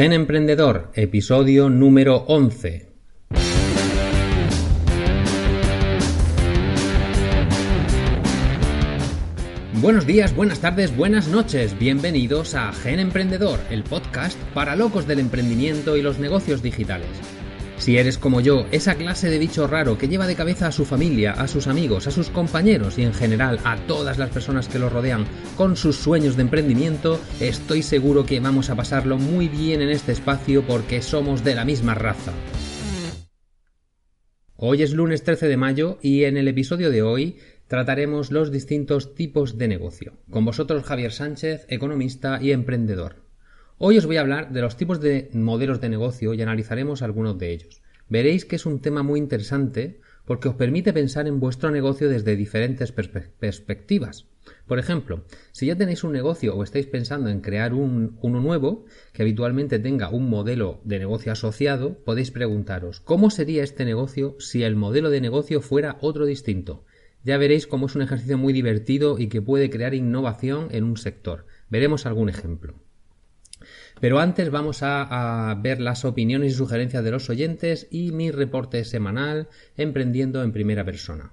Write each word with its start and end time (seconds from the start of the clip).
Gen 0.00 0.14
Emprendedor, 0.14 0.90
episodio 0.94 1.68
número 1.68 2.24
11. 2.26 2.88
Buenos 9.74 10.06
días, 10.06 10.34
buenas 10.34 10.60
tardes, 10.60 10.96
buenas 10.96 11.28
noches. 11.28 11.78
Bienvenidos 11.78 12.54
a 12.54 12.72
Gen 12.72 12.98
Emprendedor, 12.98 13.60
el 13.68 13.84
podcast 13.84 14.38
para 14.54 14.74
locos 14.74 15.06
del 15.06 15.18
emprendimiento 15.18 15.98
y 15.98 16.00
los 16.00 16.18
negocios 16.18 16.62
digitales. 16.62 17.39
Si 17.80 17.96
eres 17.96 18.18
como 18.18 18.42
yo, 18.42 18.66
esa 18.72 18.96
clase 18.96 19.30
de 19.30 19.38
bicho 19.38 19.66
raro 19.66 19.96
que 19.96 20.06
lleva 20.06 20.26
de 20.26 20.34
cabeza 20.34 20.66
a 20.66 20.72
su 20.72 20.84
familia, 20.84 21.32
a 21.32 21.48
sus 21.48 21.66
amigos, 21.66 22.06
a 22.06 22.10
sus 22.10 22.28
compañeros 22.28 22.98
y 22.98 23.04
en 23.04 23.14
general 23.14 23.58
a 23.64 23.78
todas 23.86 24.18
las 24.18 24.28
personas 24.28 24.68
que 24.68 24.78
lo 24.78 24.90
rodean 24.90 25.24
con 25.56 25.76
sus 25.76 25.96
sueños 25.96 26.36
de 26.36 26.42
emprendimiento, 26.42 27.18
estoy 27.40 27.82
seguro 27.82 28.26
que 28.26 28.38
vamos 28.38 28.68
a 28.68 28.76
pasarlo 28.76 29.16
muy 29.16 29.48
bien 29.48 29.80
en 29.80 29.88
este 29.88 30.12
espacio 30.12 30.62
porque 30.66 31.00
somos 31.00 31.42
de 31.42 31.54
la 31.54 31.64
misma 31.64 31.94
raza. 31.94 32.34
Hoy 34.56 34.82
es 34.82 34.92
lunes 34.92 35.24
13 35.24 35.48
de 35.48 35.56
mayo 35.56 35.98
y 36.02 36.24
en 36.24 36.36
el 36.36 36.48
episodio 36.48 36.90
de 36.90 37.00
hoy 37.00 37.38
trataremos 37.66 38.30
los 38.30 38.52
distintos 38.52 39.14
tipos 39.14 39.56
de 39.56 39.68
negocio. 39.68 40.18
Con 40.28 40.44
vosotros 40.44 40.84
Javier 40.84 41.12
Sánchez, 41.12 41.64
economista 41.70 42.40
y 42.42 42.52
emprendedor. 42.52 43.29
Hoy 43.82 43.96
os 43.96 44.04
voy 44.04 44.18
a 44.18 44.20
hablar 44.20 44.52
de 44.52 44.60
los 44.60 44.76
tipos 44.76 45.00
de 45.00 45.30
modelos 45.32 45.80
de 45.80 45.88
negocio 45.88 46.34
y 46.34 46.42
analizaremos 46.42 47.00
algunos 47.00 47.38
de 47.38 47.50
ellos. 47.50 47.80
Veréis 48.10 48.44
que 48.44 48.56
es 48.56 48.66
un 48.66 48.82
tema 48.82 49.02
muy 49.02 49.18
interesante 49.18 50.02
porque 50.26 50.50
os 50.50 50.54
permite 50.56 50.92
pensar 50.92 51.26
en 51.26 51.40
vuestro 51.40 51.70
negocio 51.70 52.10
desde 52.10 52.36
diferentes 52.36 52.92
perspectivas. 52.92 54.26
Por 54.66 54.78
ejemplo, 54.78 55.24
si 55.52 55.64
ya 55.64 55.76
tenéis 55.76 56.04
un 56.04 56.12
negocio 56.12 56.54
o 56.54 56.62
estáis 56.62 56.88
pensando 56.88 57.30
en 57.30 57.40
crear 57.40 57.72
un, 57.72 58.18
uno 58.20 58.40
nuevo, 58.40 58.84
que 59.14 59.22
habitualmente 59.22 59.78
tenga 59.78 60.10
un 60.10 60.28
modelo 60.28 60.82
de 60.84 60.98
negocio 60.98 61.32
asociado, 61.32 62.04
podéis 62.04 62.30
preguntaros, 62.30 63.00
¿cómo 63.00 63.30
sería 63.30 63.64
este 63.64 63.86
negocio 63.86 64.36
si 64.40 64.62
el 64.62 64.76
modelo 64.76 65.08
de 65.08 65.22
negocio 65.22 65.62
fuera 65.62 65.96
otro 66.02 66.26
distinto? 66.26 66.84
Ya 67.24 67.38
veréis 67.38 67.66
cómo 67.66 67.86
es 67.86 67.94
un 67.94 68.02
ejercicio 68.02 68.36
muy 68.36 68.52
divertido 68.52 69.18
y 69.18 69.28
que 69.28 69.40
puede 69.40 69.70
crear 69.70 69.94
innovación 69.94 70.68
en 70.70 70.84
un 70.84 70.98
sector. 70.98 71.46
Veremos 71.70 72.04
algún 72.04 72.28
ejemplo. 72.28 72.74
Pero 74.00 74.18
antes 74.18 74.50
vamos 74.50 74.82
a, 74.82 75.54
ver 75.62 75.80
las 75.80 76.06
opiniones 76.06 76.52
y 76.52 76.56
sugerencias 76.56 77.04
de 77.04 77.10
los 77.10 77.28
oyentes 77.28 77.86
y 77.90 78.12
mi 78.12 78.30
reporte 78.30 78.84
semanal 78.84 79.48
emprendiendo 79.76 80.42
en 80.42 80.52
primera 80.52 80.84
persona. 80.84 81.32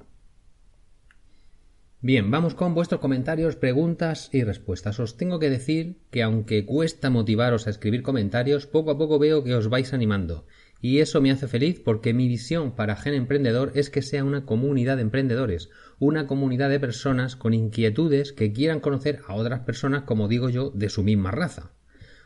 Bien, 2.01 2.29
vamos 2.29 2.53
con 2.53 2.75
vuestros 2.75 3.01
comentarios, 3.01 3.55
preguntas 3.55 4.29
y 4.31 4.43
respuestas. 4.43 4.99
Os 4.99 5.17
tengo 5.17 5.39
que 5.39 5.49
decir 5.49 5.97
que 6.11 6.21
aunque 6.21 6.65
cuesta 6.65 7.09
motivaros 7.09 7.65
a 7.65 7.69
escribir 7.69 8.03
comentarios, 8.03 8.67
poco 8.67 8.91
a 8.91 8.97
poco 8.97 9.17
veo 9.17 9.43
que 9.43 9.55
os 9.55 9.69
vais 9.69 9.93
animando. 9.93 10.45
Y 10.79 10.99
eso 10.99 11.21
me 11.21 11.31
hace 11.31 11.47
feliz 11.47 11.81
porque 11.83 12.13
mi 12.13 12.27
visión 12.27 12.75
para 12.75 12.97
Gen 12.97 13.15
Emprendedor 13.15 13.71
es 13.75 13.89
que 13.89 14.03
sea 14.03 14.23
una 14.23 14.45
comunidad 14.45 14.97
de 14.97 15.03
emprendedores, 15.03 15.69
una 15.99 16.27
comunidad 16.27 16.69
de 16.69 16.79
personas 16.79 17.35
con 17.35 17.53
inquietudes 17.53 18.31
que 18.31 18.51
quieran 18.51 18.79
conocer 18.79 19.21
a 19.27 19.33
otras 19.33 19.61
personas, 19.61 20.03
como 20.03 20.27
digo 20.27 20.49
yo, 20.49 20.69
de 20.69 20.89
su 20.89 21.01
misma 21.01 21.31
raza. 21.31 21.71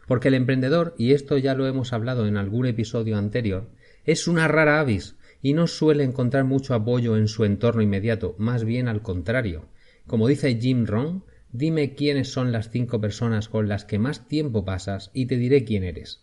Porque 0.07 0.27
el 0.29 0.33
emprendedor, 0.33 0.93
y 0.97 1.13
esto 1.13 1.37
ya 1.37 1.55
lo 1.55 1.67
hemos 1.67 1.93
hablado 1.93 2.27
en 2.27 2.37
algún 2.37 2.65
episodio 2.65 3.17
anterior, 3.17 3.69
es 4.05 4.27
una 4.27 4.47
rara 4.47 4.79
avis 4.79 5.15
y 5.41 5.53
no 5.53 5.67
suele 5.67 6.03
encontrar 6.03 6.43
mucho 6.43 6.73
apoyo 6.73 7.17
en 7.17 7.27
su 7.27 7.45
entorno 7.45 7.81
inmediato, 7.81 8.35
más 8.37 8.63
bien 8.63 8.87
al 8.87 9.01
contrario. 9.01 9.65
Como 10.07 10.27
dice 10.27 10.57
Jim 10.59 10.85
Rohn, 10.85 11.23
dime 11.51 11.95
quiénes 11.95 12.31
son 12.31 12.51
las 12.51 12.69
cinco 12.69 13.01
personas 13.01 13.49
con 13.49 13.67
las 13.67 13.85
que 13.85 13.99
más 13.99 14.27
tiempo 14.27 14.65
pasas 14.65 15.11
y 15.13 15.25
te 15.25 15.37
diré 15.37 15.63
quién 15.63 15.83
eres. 15.83 16.21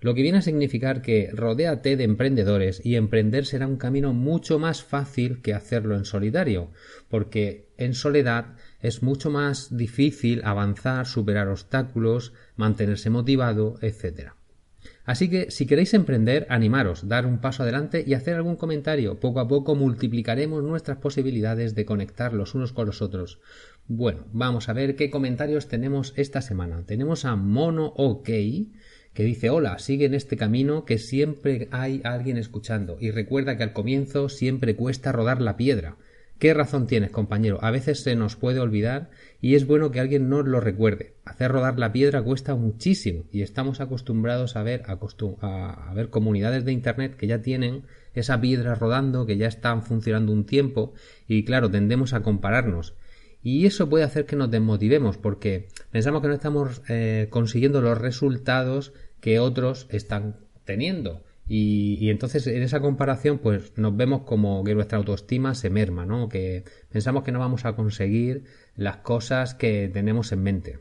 Lo 0.00 0.14
que 0.14 0.22
viene 0.22 0.38
a 0.38 0.42
significar 0.42 1.00
que 1.00 1.30
rodéate 1.32 1.96
de 1.96 2.02
emprendedores 2.02 2.84
y 2.84 2.96
emprender 2.96 3.46
será 3.46 3.68
un 3.68 3.76
camino 3.76 4.12
mucho 4.12 4.58
más 4.58 4.82
fácil 4.82 5.42
que 5.42 5.54
hacerlo 5.54 5.96
en 5.96 6.04
solitario, 6.04 6.72
porque 7.08 7.68
en 7.76 7.94
soledad 7.94 8.56
es 8.82 9.02
mucho 9.02 9.30
más 9.30 9.76
difícil 9.76 10.42
avanzar, 10.44 11.06
superar 11.06 11.48
obstáculos, 11.48 12.32
mantenerse 12.56 13.10
motivado, 13.10 13.76
etc. 13.80 14.32
Así 15.04 15.28
que 15.28 15.50
si 15.50 15.66
queréis 15.66 15.94
emprender, 15.94 16.46
animaros, 16.48 17.08
dar 17.08 17.26
un 17.26 17.40
paso 17.40 17.62
adelante 17.62 18.04
y 18.06 18.14
hacer 18.14 18.34
algún 18.34 18.56
comentario. 18.56 19.18
Poco 19.18 19.40
a 19.40 19.48
poco 19.48 19.74
multiplicaremos 19.74 20.62
nuestras 20.62 20.98
posibilidades 20.98 21.74
de 21.74 21.84
conectar 21.84 22.32
los 22.32 22.54
unos 22.54 22.72
con 22.72 22.86
los 22.86 23.02
otros. 23.02 23.40
Bueno, 23.88 24.26
vamos 24.32 24.68
a 24.68 24.72
ver 24.72 24.94
qué 24.94 25.10
comentarios 25.10 25.68
tenemos 25.68 26.12
esta 26.16 26.40
semana. 26.40 26.84
Tenemos 26.86 27.24
a 27.24 27.36
Mono 27.36 27.86
OK 27.96 28.28
que 29.14 29.24
dice 29.24 29.50
hola, 29.50 29.78
sigue 29.78 30.06
en 30.06 30.14
este 30.14 30.36
camino 30.36 30.84
que 30.84 30.98
siempre 30.98 31.68
hay 31.70 32.00
alguien 32.04 32.38
escuchando 32.38 32.96
y 32.98 33.10
recuerda 33.10 33.56
que 33.56 33.62
al 33.62 33.72
comienzo 33.72 34.28
siempre 34.28 34.74
cuesta 34.74 35.12
rodar 35.12 35.42
la 35.42 35.56
piedra. 35.56 35.96
¿Qué 36.42 36.54
razón 36.54 36.88
tienes, 36.88 37.12
compañero? 37.12 37.60
A 37.62 37.70
veces 37.70 38.02
se 38.02 38.16
nos 38.16 38.34
puede 38.34 38.58
olvidar 38.58 39.10
y 39.40 39.54
es 39.54 39.64
bueno 39.64 39.92
que 39.92 40.00
alguien 40.00 40.28
nos 40.28 40.44
lo 40.44 40.58
recuerde. 40.58 41.14
Hacer 41.24 41.52
rodar 41.52 41.78
la 41.78 41.92
piedra 41.92 42.20
cuesta 42.20 42.56
muchísimo 42.56 43.26
y 43.30 43.42
estamos 43.42 43.80
acostumbrados 43.80 44.56
a 44.56 44.64
ver, 44.64 44.82
a, 44.88 45.92
ver 45.94 46.10
comunidades 46.10 46.64
de 46.64 46.72
Internet 46.72 47.14
que 47.14 47.28
ya 47.28 47.42
tienen 47.42 47.84
esa 48.12 48.40
piedra 48.40 48.74
rodando, 48.74 49.24
que 49.24 49.36
ya 49.36 49.46
están 49.46 49.84
funcionando 49.84 50.32
un 50.32 50.44
tiempo 50.44 50.94
y 51.28 51.44
claro, 51.44 51.70
tendemos 51.70 52.12
a 52.12 52.24
compararnos. 52.24 52.96
Y 53.40 53.64
eso 53.66 53.88
puede 53.88 54.02
hacer 54.02 54.26
que 54.26 54.34
nos 54.34 54.50
desmotivemos 54.50 55.18
porque 55.18 55.68
pensamos 55.92 56.22
que 56.22 56.26
no 56.26 56.34
estamos 56.34 56.82
eh, 56.88 57.28
consiguiendo 57.30 57.80
los 57.82 57.98
resultados 57.98 58.92
que 59.20 59.38
otros 59.38 59.86
están 59.90 60.38
teniendo. 60.64 61.22
Y, 61.54 62.08
entonces 62.08 62.46
en 62.46 62.62
esa 62.62 62.80
comparación 62.80 63.36
pues 63.36 63.76
nos 63.76 63.94
vemos 63.94 64.22
como 64.22 64.64
que 64.64 64.74
nuestra 64.74 64.96
autoestima 64.96 65.54
se 65.54 65.68
merma, 65.68 66.06
¿no? 66.06 66.30
Que 66.30 66.64
pensamos 66.88 67.24
que 67.24 67.30
no 67.30 67.40
vamos 67.40 67.66
a 67.66 67.76
conseguir 67.76 68.44
las 68.74 68.96
cosas 68.98 69.54
que 69.54 69.90
tenemos 69.92 70.32
en 70.32 70.42
mente. 70.42 70.78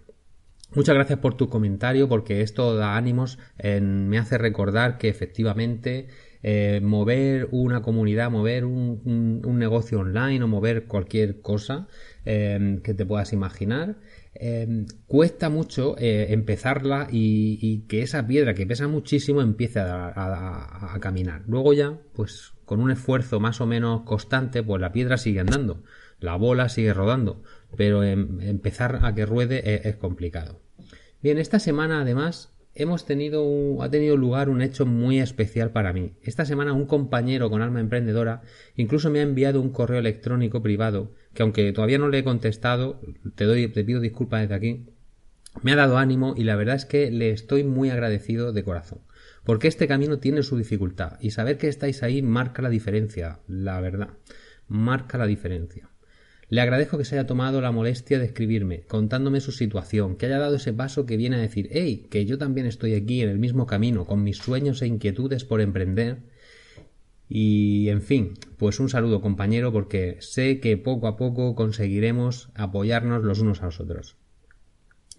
Muchas 0.74 0.96
gracias 0.96 1.20
por 1.20 1.36
tu 1.36 1.50
comentario 1.50 2.08
porque 2.08 2.40
esto 2.40 2.78
da 2.78 2.96
ánimos, 2.96 3.38
me 3.62 4.18
hace 4.18 4.38
recordar 4.38 4.98
que 4.98 5.10
efectivamente 5.10 6.08
eh, 6.42 6.80
mover 6.82 7.50
una 7.52 7.82
comunidad, 7.82 8.32
mover 8.32 8.64
un, 8.64 9.42
negocio 9.60 10.00
online 10.00 10.42
o 10.42 10.48
mover 10.48 10.86
cualquier 10.86 11.42
cosa 11.42 11.90
eh, 12.24 12.80
que 12.82 12.94
te 12.94 13.06
puedas 13.06 13.34
imaginar 13.34 13.98
Em, 14.34 14.86
cuesta 15.08 15.50
mucho 15.50 15.98
eh, 15.98 16.28
empezarla 16.30 17.08
y, 17.12 17.82
que 17.90 18.02
esa 18.02 18.26
piedra 18.26 18.54
que 18.54 18.66
pesa 18.66 18.88
muchísimo 18.88 19.42
empiece 19.42 19.80
a, 19.82 20.98
caminar. 21.02 21.44
Luego 21.48 21.74
ya, 21.74 22.00
pues 22.14 22.54
con 22.66 22.80
un 22.80 22.92
esfuerzo 22.92 23.40
más 23.40 23.60
o 23.60 23.66
menos 23.66 24.04
constante, 24.04 24.64
pues 24.64 24.80
la 24.82 24.94
piedra 24.94 25.18
sigue 25.18 25.42
andando, 25.42 25.84
la 26.20 26.36
bola 26.38 26.70
sigue 26.70 26.94
rodando, 26.94 27.44
pero 27.76 28.04
em, 28.04 28.40
empezar 28.42 29.00
a 29.04 29.14
que 29.14 29.26
ruede 29.26 29.76
es, 29.76 29.86
es 29.86 29.96
complicado. 29.98 30.62
Bien, 31.22 31.38
esta 31.38 31.60
semana 31.60 32.02
además 32.02 32.54
hemos 32.74 33.06
tenido 33.06 33.82
ha 33.82 33.90
tenido 33.90 34.18
lugar 34.18 34.50
un 34.50 34.62
hecho 34.62 34.86
muy 34.86 35.20
especial 35.20 35.72
para 35.72 35.94
mí. 35.94 36.14
Esta 36.22 36.46
semana 36.46 36.74
un 36.74 36.86
compañero 36.86 37.50
con 37.50 37.62
alma 37.62 37.80
emprendedora 37.80 38.42
incluso 38.76 39.10
me 39.10 39.20
ha 39.20 39.24
enviado 39.24 39.62
un 39.62 39.72
correo 39.72 40.00
electrónico 40.00 40.62
privado 40.62 41.14
que 41.34 41.44
aunque 41.44 41.72
todavía 41.74 41.98
no 41.98 42.10
le 42.10 42.20
he 42.20 42.24
contestado, 42.24 43.02
te 43.36 43.46
doy 43.46 43.68
te 43.68 43.84
pido 43.84 44.00
disculpas 44.00 44.42
desde 44.42 44.56
aquí. 44.56 44.86
Me 45.62 45.74
ha 45.74 45.76
dado 45.76 45.98
ánimo 45.98 46.34
y 46.38 46.46
la 46.46 46.56
verdad 46.56 46.76
es 46.76 46.86
que 46.86 47.12
le 47.12 47.32
estoy 47.32 47.64
muy 47.64 47.90
agradecido 47.90 48.54
de 48.54 48.64
corazón. 48.64 49.00
Porque 49.44 49.68
este 49.68 49.88
camino 49.88 50.20
tiene 50.20 50.44
su 50.44 50.58
dificultad 50.58 51.18
y 51.20 51.32
saber 51.32 51.58
que 51.58 51.68
estáis 51.68 52.04
ahí 52.04 52.22
marca 52.22 52.62
la 52.62 52.70
diferencia, 52.70 53.40
la 53.48 53.82
verdad. 53.82 54.10
Marca 54.68 55.18
la 55.18 55.26
diferencia. 55.26 55.91
Le 56.52 56.60
agradezco 56.60 56.98
que 56.98 57.06
se 57.06 57.16
haya 57.16 57.26
tomado 57.26 57.62
la 57.62 57.72
molestia 57.72 58.20
de 58.20 58.26
escribirme, 58.26 58.82
contándome 58.82 59.40
su 59.40 59.54
situación, 59.54 60.18
que 60.18 60.26
haya 60.26 60.38
dado 60.38 60.58
ese 60.58 60.74
paso 60.74 61.06
que 61.06 61.16
viene 61.16 61.38
a 61.38 61.40
decir, 61.40 61.70
hey, 61.72 62.08
que 62.12 62.26
yo 62.26 62.38
también 62.38 62.68
estoy 62.68 62.94
aquí 62.94 63.22
en 63.22 63.30
el 63.30 63.40
mismo 63.40 63.66
camino, 63.66 64.06
con 64.06 64.22
mis 64.22 64.36
sueños 64.36 64.82
e 64.82 64.88
inquietudes 64.88 65.46
por 65.46 65.62
emprender. 65.62 66.24
Y, 67.30 67.88
en 67.88 68.02
fin, 68.02 68.34
pues 68.58 68.82
un 68.82 68.90
saludo 68.90 69.22
compañero 69.22 69.72
porque 69.72 70.18
sé 70.20 70.60
que 70.60 70.76
poco 70.76 71.08
a 71.08 71.16
poco 71.16 71.56
conseguiremos 71.56 72.50
apoyarnos 72.54 73.24
los 73.24 73.40
unos 73.40 73.62
a 73.62 73.68
los 73.68 73.80
otros. 73.80 74.18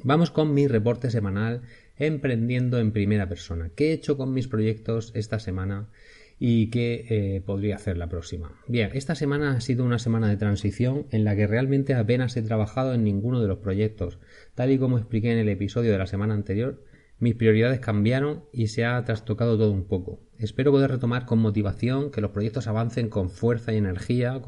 Vamos 0.05 0.31
con 0.31 0.53
mi 0.53 0.67
reporte 0.67 1.11
semanal 1.11 1.63
emprendiendo 1.97 2.79
en 2.79 2.93
primera 2.93 3.31
persona. 3.31 3.71
¿Qué 3.75 3.89
he 3.89 3.93
hecho 3.95 4.19
con 4.19 4.35
mis 4.35 4.49
proyectos 4.49 5.13
esta 5.15 5.39
semana? 5.39 5.89
Y 6.45 6.71
qué 6.71 7.07
eh, 7.09 7.41
podría 7.41 7.77
hacer 7.77 7.97
la 7.97 8.09
próxima. 8.09 8.51
Bien, 8.67 8.91
esta 8.95 9.15
semana 9.15 9.53
ha 9.53 9.61
sido 9.61 9.85
una 9.85 10.01
semana 10.01 10.29
de 10.29 10.37
transición 10.37 11.07
en 11.13 11.23
la 11.23 11.37
que 11.37 11.47
realmente 11.47 11.95
apenas 11.95 12.37
he 12.37 12.43
trabajado 12.43 12.95
en 12.95 13.05
ninguno 13.05 13.41
de 13.41 13.47
los 13.47 13.59
proyectos. 13.59 14.19
Tal 14.57 14.73
y 14.73 14.79
como 14.79 14.99
expliqué 14.99 15.31
en 15.31 15.39
el 15.39 15.49
episodio 15.49 15.93
de 15.93 15.99
la 15.99 16.09
semana 16.09 16.35
anterior, 16.35 16.83
mis 17.21 17.37
prioridades 17.37 17.79
cambiaron 17.79 18.43
y 18.53 18.67
se 18.67 18.85
ha 18.85 19.05
trastocado 19.05 19.57
todo 19.57 19.71
un 19.71 19.85
poco. 19.85 20.19
Espero 20.37 20.73
poder 20.73 20.91
retomar 20.91 21.27
con 21.27 21.39
motivación, 21.39 22.11
que 22.11 22.21
los 22.21 22.33
proyectos 22.33 22.67
avancen 22.67 23.09
con 23.09 23.31
fuerza 23.31 23.73
y 23.73 23.77
energía 23.77 24.43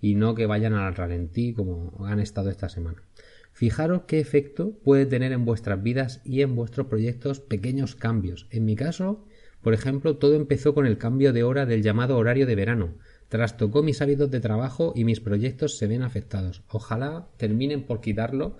y 0.00 0.14
no 0.14 0.36
que 0.36 0.46
vayan 0.46 0.74
al 0.74 0.94
ralentí 0.94 1.54
como 1.54 2.06
han 2.06 2.20
estado 2.20 2.50
esta 2.50 2.68
semana. 2.68 3.02
Fijaros 3.50 4.02
qué 4.06 4.20
efecto 4.20 4.78
puede 4.84 5.06
tener 5.06 5.32
en 5.32 5.44
vuestras 5.44 5.82
vidas 5.82 6.22
y 6.24 6.42
en 6.42 6.54
vuestros 6.54 6.86
proyectos 6.86 7.40
pequeños 7.40 7.96
cambios. 7.96 8.46
En 8.52 8.64
mi 8.64 8.76
caso, 8.76 9.26
por 9.66 9.74
ejemplo, 9.74 10.16
todo 10.16 10.36
empezó 10.36 10.74
con 10.74 10.86
el 10.86 10.96
cambio 10.96 11.32
de 11.32 11.42
hora 11.42 11.66
del 11.66 11.82
llamado 11.82 12.16
horario 12.18 12.46
de 12.46 12.54
verano. 12.54 12.94
Trastocó 13.28 13.82
mis 13.82 14.00
hábitos 14.00 14.30
de 14.30 14.38
trabajo 14.38 14.92
y 14.94 15.02
mis 15.02 15.18
proyectos 15.18 15.76
se 15.76 15.88
ven 15.88 16.04
afectados. 16.04 16.62
Ojalá 16.68 17.26
terminen 17.36 17.82
por 17.82 18.00
quitarlo 18.00 18.58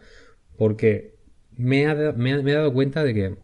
porque 0.58 1.14
me, 1.56 1.86
me 2.16 2.32
he 2.32 2.54
dado 2.54 2.72
cuenta 2.72 3.04
de 3.04 3.14
que 3.14 3.36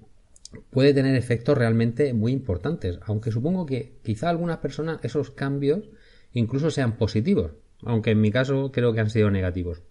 puede 0.71 0.93
tener 0.93 1.15
efectos 1.15 1.57
realmente 1.57 2.13
muy 2.15 2.33
importantes, 2.33 2.99
aunque 3.03 3.31
supongo 3.31 3.65
que 3.65 3.93
quizá 4.03 4.29
algunas 4.29 4.59
personas 4.59 4.99
esos 5.05 5.31
cambios 5.31 5.89
incluso 6.33 6.69
sean 6.69 6.97
positivos, 6.97 7.53
aunque 7.85 8.11
en 8.11 8.21
mi 8.21 8.33
caso 8.33 8.73
creo 8.73 8.93
que 8.93 9.03
han 9.03 9.11
sido 9.11 9.31
negativos. 9.31 9.83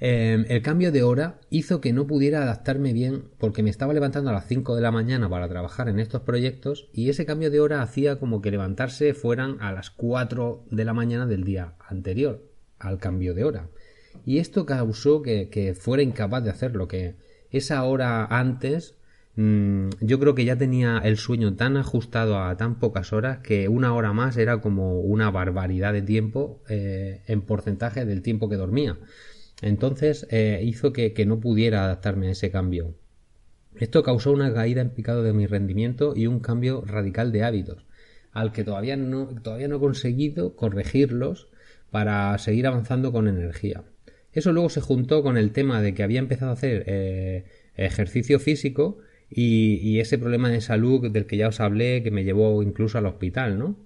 Em, 0.00 0.44
el 0.48 0.60
cambio 0.60 0.90
de 0.90 1.04
hora 1.04 1.40
hizo 1.50 1.80
que 1.80 1.92
no 1.92 2.06
pudiera 2.06 2.42
adaptarme 2.42 2.92
bien 2.92 3.24
porque 3.38 3.62
me 3.62 3.70
estaba 3.70 3.94
levantando 3.94 4.30
a 4.30 4.32
las 4.32 4.46
5 4.46 4.74
de 4.74 4.82
la 4.82 4.90
mañana 4.90 5.28
para 5.28 5.48
trabajar 5.48 5.88
en 5.88 6.00
estos 6.00 6.22
proyectos 6.22 6.88
y 6.92 7.10
ese 7.10 7.24
cambio 7.24 7.50
de 7.50 7.60
hora 7.60 7.80
hacía 7.80 8.18
como 8.18 8.42
que 8.42 8.50
levantarse 8.50 9.14
fueran 9.14 9.56
a 9.60 9.72
las 9.72 9.90
4 9.90 10.64
de 10.70 10.84
la 10.84 10.94
mañana 10.94 11.26
del 11.26 11.44
día 11.44 11.74
anterior 11.88 12.42
al 12.80 12.98
cambio 12.98 13.34
de 13.34 13.44
hora. 13.44 13.68
Y 14.24 14.38
esto 14.38 14.66
causó 14.66 15.22
que, 15.22 15.76
fuera 15.78 16.02
incapaz 16.02 16.42
de 16.44 16.50
hacerlo, 16.50 16.88
que 16.88 17.14
esa 17.50 17.82
hora 17.84 18.24
antes 18.24 18.96
mm, 19.36 19.90
yo 20.00 20.18
creo 20.18 20.34
que 20.34 20.44
ya 20.44 20.56
tenía 20.56 20.98
el 20.98 21.16
sueño 21.18 21.54
tan 21.54 21.76
ajustado 21.76 22.40
a 22.40 22.56
tan 22.56 22.78
pocas 22.78 23.12
horas 23.12 23.38
que 23.38 23.68
una 23.68 23.94
hora 23.94 24.12
más 24.12 24.36
era 24.36 24.60
como 24.60 25.00
una 25.00 25.30
barbaridad 25.30 25.92
de 25.92 26.02
tiempo 26.02 26.62
eh, 26.68 27.22
en 27.26 27.42
porcentaje 27.42 28.04
del 28.04 28.22
tiempo 28.22 28.48
que 28.48 28.56
dormía. 28.56 28.98
Entonces 29.64 30.26
eh, 30.30 30.60
hizo 30.62 30.92
que, 30.92 31.24
no 31.26 31.40
pudiera 31.40 31.86
adaptarme 31.86 32.28
a 32.28 32.32
ese 32.32 32.50
cambio. 32.50 32.94
Esto 33.76 34.02
causó 34.02 34.30
una 34.30 34.52
caída 34.52 34.82
en 34.82 34.90
picado 34.90 35.22
de 35.22 35.32
mi 35.32 35.46
rendimiento 35.46 36.12
y 36.14 36.26
un 36.26 36.40
cambio 36.40 36.82
radical 36.86 37.32
de 37.32 37.44
hábitos, 37.44 37.86
al 38.32 38.52
que 38.52 38.62
todavía 38.62 38.98
no, 38.98 39.26
todavía 39.42 39.66
no 39.68 39.76
he 39.76 39.80
conseguido 39.80 40.54
corregirlos 40.54 41.48
para 41.90 42.36
seguir 42.36 42.66
avanzando 42.66 43.10
con 43.10 43.26
energía. 43.26 43.84
Eso 44.34 44.52
luego 44.52 44.68
se 44.68 44.82
juntó 44.82 45.22
con 45.22 45.38
el 45.38 45.50
tema 45.52 45.80
de 45.80 45.94
que 45.94 46.02
había 46.02 46.18
empezado 46.18 46.50
a 46.50 46.54
hacer 46.54 46.84
eh, 46.86 47.44
ejercicio 47.74 48.38
físico 48.40 48.98
y, 49.30 49.76
y, 49.76 49.98
ese 50.00 50.18
problema 50.18 50.50
de 50.50 50.60
salud 50.60 51.10
del 51.10 51.24
que 51.24 51.38
ya 51.38 51.48
os 51.48 51.60
hablé 51.60 52.02
que 52.02 52.10
me 52.10 52.24
llevó 52.24 52.62
incluso 52.62 52.98
al 52.98 53.06
hospital, 53.06 53.58
¿no? 53.58 53.78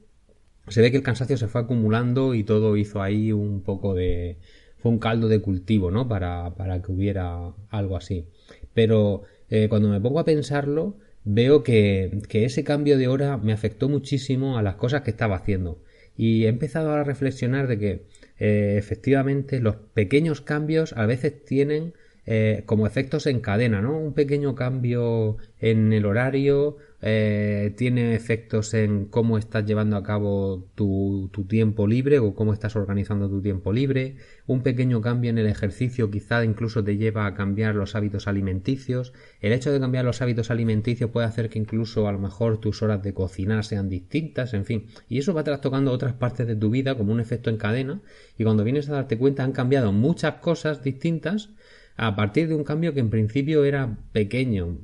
Se 0.67 0.83
ve 0.83 0.91
que 0.91 0.97
el 0.97 1.05
cansancio 1.05 1.37
se 1.37 1.47
fue 1.47 1.61
acumulando 1.61 2.35
y 2.35 2.43
todo 2.43 2.77
hizo 2.77 3.01
ahí 3.01 3.31
un 3.33 3.63
poco 3.63 3.95
de, 3.95 4.39
fue 4.79 4.93
un 4.93 4.99
caldo 4.99 5.29
de 5.29 5.41
cultivo, 5.41 5.91
¿no? 5.91 6.09
Para, 6.09 6.55
para 6.55 6.83
que 6.83 6.93
hubiera 6.93 7.53
algo 7.71 7.97
así. 7.97 8.27
Pero 8.75 9.23
eh, 9.51 9.69
cuando 9.69 9.89
me 9.89 10.01
pongo 10.01 10.21
a 10.21 10.25
pensarlo, 10.25 10.97
veo 11.25 11.63
que, 11.63 12.23
que, 12.29 12.45
ese 12.45 12.65
cambio 12.65 12.97
de 12.97 13.09
hora 13.09 13.37
me 13.37 13.53
afectó 13.53 13.89
muchísimo 13.89 14.59
a 14.59 14.63
las 14.63 14.77
cosas 14.77 15.03
que 15.03 15.11
estaba 15.11 15.37
haciendo. 15.37 15.83
Y 16.17 16.45
he 16.45 16.49
empezado 16.49 16.93
a 16.93 17.05
reflexionar 17.05 17.69
de 17.69 17.79
que 17.79 18.03
eh, 18.39 18.77
efectivamente 18.79 19.61
los 19.61 19.77
pequeños 19.77 20.41
cambios 20.41 20.93
a 20.95 21.07
veces 21.07 21.45
tienen 21.45 21.95
eh, 22.27 22.63
como 22.67 22.87
efectos 22.87 23.27
en 23.27 23.41
cadena, 23.41 23.81
¿no? 23.81 23.99
Un 23.99 24.13
pequeño 24.13 24.55
cambio 24.55 25.39
en 25.61 25.93
el 25.93 26.05
horario 26.05 26.77
eh, 27.01 27.75
tiene 27.77 28.17
efectos 28.17 28.75
en 28.75 29.07
cómo 29.07 29.39
estás 29.39 29.65
llevando 29.65 29.97
a 29.97 30.03
cabo 30.03 30.67
tu, 30.75 31.31
tiempo 31.49 31.87
libre 31.87 32.19
o 32.19 32.35
cómo 32.35 32.53
estás 32.53 32.75
organizando 32.75 33.29
tu 33.29 33.41
tiempo 33.41 33.73
libre. 33.73 34.17
Un 34.47 34.63
pequeño 34.63 35.01
cambio 35.01 35.31
en 35.31 35.39
el 35.39 35.47
ejercicio 35.47 36.11
quizá 36.11 36.45
incluso 36.45 36.83
te 36.83 36.97
lleva 36.97 37.27
a 37.27 37.35
cambiar 37.35 37.77
los 37.77 37.95
hábitos 37.95 38.27
alimenticios. 38.27 39.13
El 39.41 39.53
hecho 39.53 39.71
de 39.73 39.79
cambiar 39.79 40.05
los 40.05 40.21
hábitos 40.23 40.51
alimenticios 40.51 41.11
puede 41.11 41.27
hacer 41.29 41.49
que 41.49 41.61
incluso 41.61 42.09
a 42.09 42.13
lo 42.13 42.19
mejor 42.19 42.59
tus 42.59 42.83
horas 42.83 43.03
de 43.03 43.15
cocinar 43.15 43.65
sean 43.65 43.89
distintas, 43.89 44.53
en 44.55 44.65
fin. 44.65 44.87
Y 45.09 45.19
eso 45.19 45.35
va 45.35 45.45
trastocando 45.45 45.93
otras 45.93 46.15
partes 46.15 46.47
de 46.49 46.57
tu 46.57 46.71
vida 46.71 46.97
como 46.97 47.13
un 47.13 47.21
efecto 47.21 47.49
en 47.49 47.59
cadena. 47.59 48.01
Y 48.37 48.45
cuando 48.45 48.65
vienes 48.65 48.89
a 48.89 48.95
darte 48.95 49.19
cuenta 49.19 49.45
han 49.45 49.53
cambiado 49.53 49.93
muchas 49.93 50.35
cosas 50.37 50.83
distintas 50.83 51.51
a 51.99 52.15
partir 52.15 52.47
de 52.47 52.55
un 52.55 52.63
cambio 52.63 52.95
que 52.95 53.01
en 53.01 53.11
principio 53.11 53.65
era 53.65 53.99
pequeño. 54.13 54.79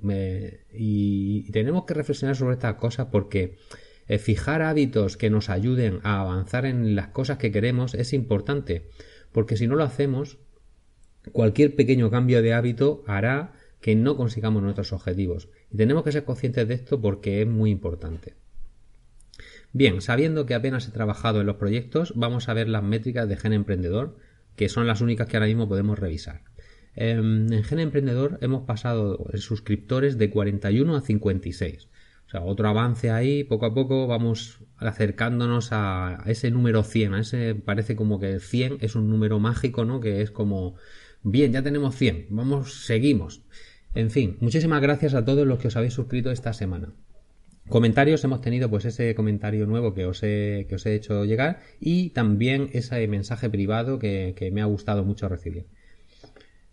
y, 0.73 1.51
tenemos 1.53 1.85
que 1.85 1.95
reflexionar 1.95 2.35
sobre 2.35 2.55
estas 2.55 2.75
cosas 2.75 3.07
porque 3.13 3.57
eh, 4.09 4.19
fijar 4.19 4.63
hábitos 4.63 5.17
que 5.17 5.31
nos 5.31 5.49
ayuden 5.49 6.01
a 6.03 6.21
avanzar 6.21 6.67
en 6.67 6.97
las 6.97 7.09
cosas 7.09 7.39
que 7.39 7.53
queremos 7.53 7.95
es 7.95 8.13
importante. 8.13 8.91
Porque 9.31 9.57
si 9.57 9.69
no 9.69 9.77
lo 9.77 9.85
hacemos, 9.85 10.39
cualquier 11.31 11.77
pequeño 11.77 12.11
cambio 12.11 12.43
de 12.43 12.53
hábito 12.53 13.05
hará 13.07 13.53
que 13.81 13.95
no 13.95 14.17
consigamos 14.17 14.63
nuestros 14.65 14.93
objetivos. 14.93 15.49
Y 15.71 15.77
tenemos 15.77 16.03
que 16.03 16.11
ser 16.11 16.25
conscientes 16.25 16.67
de 16.67 16.75
esto 16.75 17.01
porque 17.01 17.43
es 17.43 17.47
muy 17.47 17.71
importante. 17.71 18.35
Bien, 19.73 20.01
sabiendo 20.01 20.47
que 20.47 20.55
apenas 20.55 20.89
he 20.89 20.91
trabajado 20.91 21.41
en 21.41 21.47
los 21.47 21.57
proyectos, 21.57 22.13
vamos 22.17 22.49
a 22.49 22.55
ver 22.55 22.69
las 22.69 22.83
métricas 22.83 23.29
de 23.29 23.37
Gen 23.37 23.53
Emprendedor, 23.53 24.17
que 24.57 24.69
son 24.69 24.89
las 24.89 25.01
únicas 25.01 25.29
que 25.29 25.37
ahora 25.37 25.47
mismo 25.47 25.69
podemos 25.69 25.99
revisar. 25.99 26.43
Em, 26.97 27.53
en 27.53 27.65
Gen 27.65 27.81
Emprendedor 27.81 28.39
hemos 28.41 28.63
pasado 28.65 29.27
suscriptores 29.35 30.17
de 30.17 30.31
41 30.31 30.97
a 30.97 31.01
56. 31.01 31.89
O 32.27 32.31
sea, 32.31 32.43
otro 32.43 32.69
avance 32.69 33.11
ahí, 33.11 33.45
poco 33.45 33.67
a 33.67 33.75
poco 33.75 34.07
vamos 34.07 34.61
acercándonos 34.79 35.69
a 35.73 36.23
ese 36.27 36.51
número 36.51 36.83
100. 36.83 37.15
A 37.15 37.21
ese 37.21 37.55
parece 37.55 37.97
como 37.97 38.19
que 38.21 38.41
100 38.41 38.79
es 38.81 38.95
un 38.95 39.11
número 39.11 39.39
mágico, 39.39 39.85
¿no? 39.85 40.01
Que 40.01 40.23
es 40.23 40.31
como, 40.31 40.77
bien, 41.23 41.53
ya 41.53 41.63
tenemos 41.63 41.97
100, 41.97 42.29
vamos, 42.31 42.85
seguimos. 42.87 43.43
En 43.95 44.11
fin, 44.11 44.37
muchísimas 44.41 44.83
gracias 44.83 45.15
a 45.15 45.25
todos 45.25 45.47
los 45.47 45.59
que 45.59 45.69
os 45.69 45.77
habéis 45.77 45.95
suscrito 45.95 46.31
esta 46.31 46.53
semana. 46.53 46.93
Comentarios 47.69 48.23
hemos 48.25 48.41
tenido 48.43 48.69
pues 48.69 48.85
ese 48.85 49.15
comentario 49.15 49.67
nuevo 49.67 49.95
que 49.95 50.05
os 50.05 50.23
he, 50.23 50.67
que 50.69 50.75
os 50.75 50.85
he 50.85 50.95
hecho 50.95 51.25
llegar 51.25 51.61
y 51.81 52.11
también 52.11 52.69
ese 52.73 53.07
mensaje 53.09 53.49
privado 53.49 53.99
que 53.99 54.51
me 54.53 54.61
ha 54.61 54.67
gustado 54.67 55.05
mucho 55.05 55.29
recibir. 55.29 55.67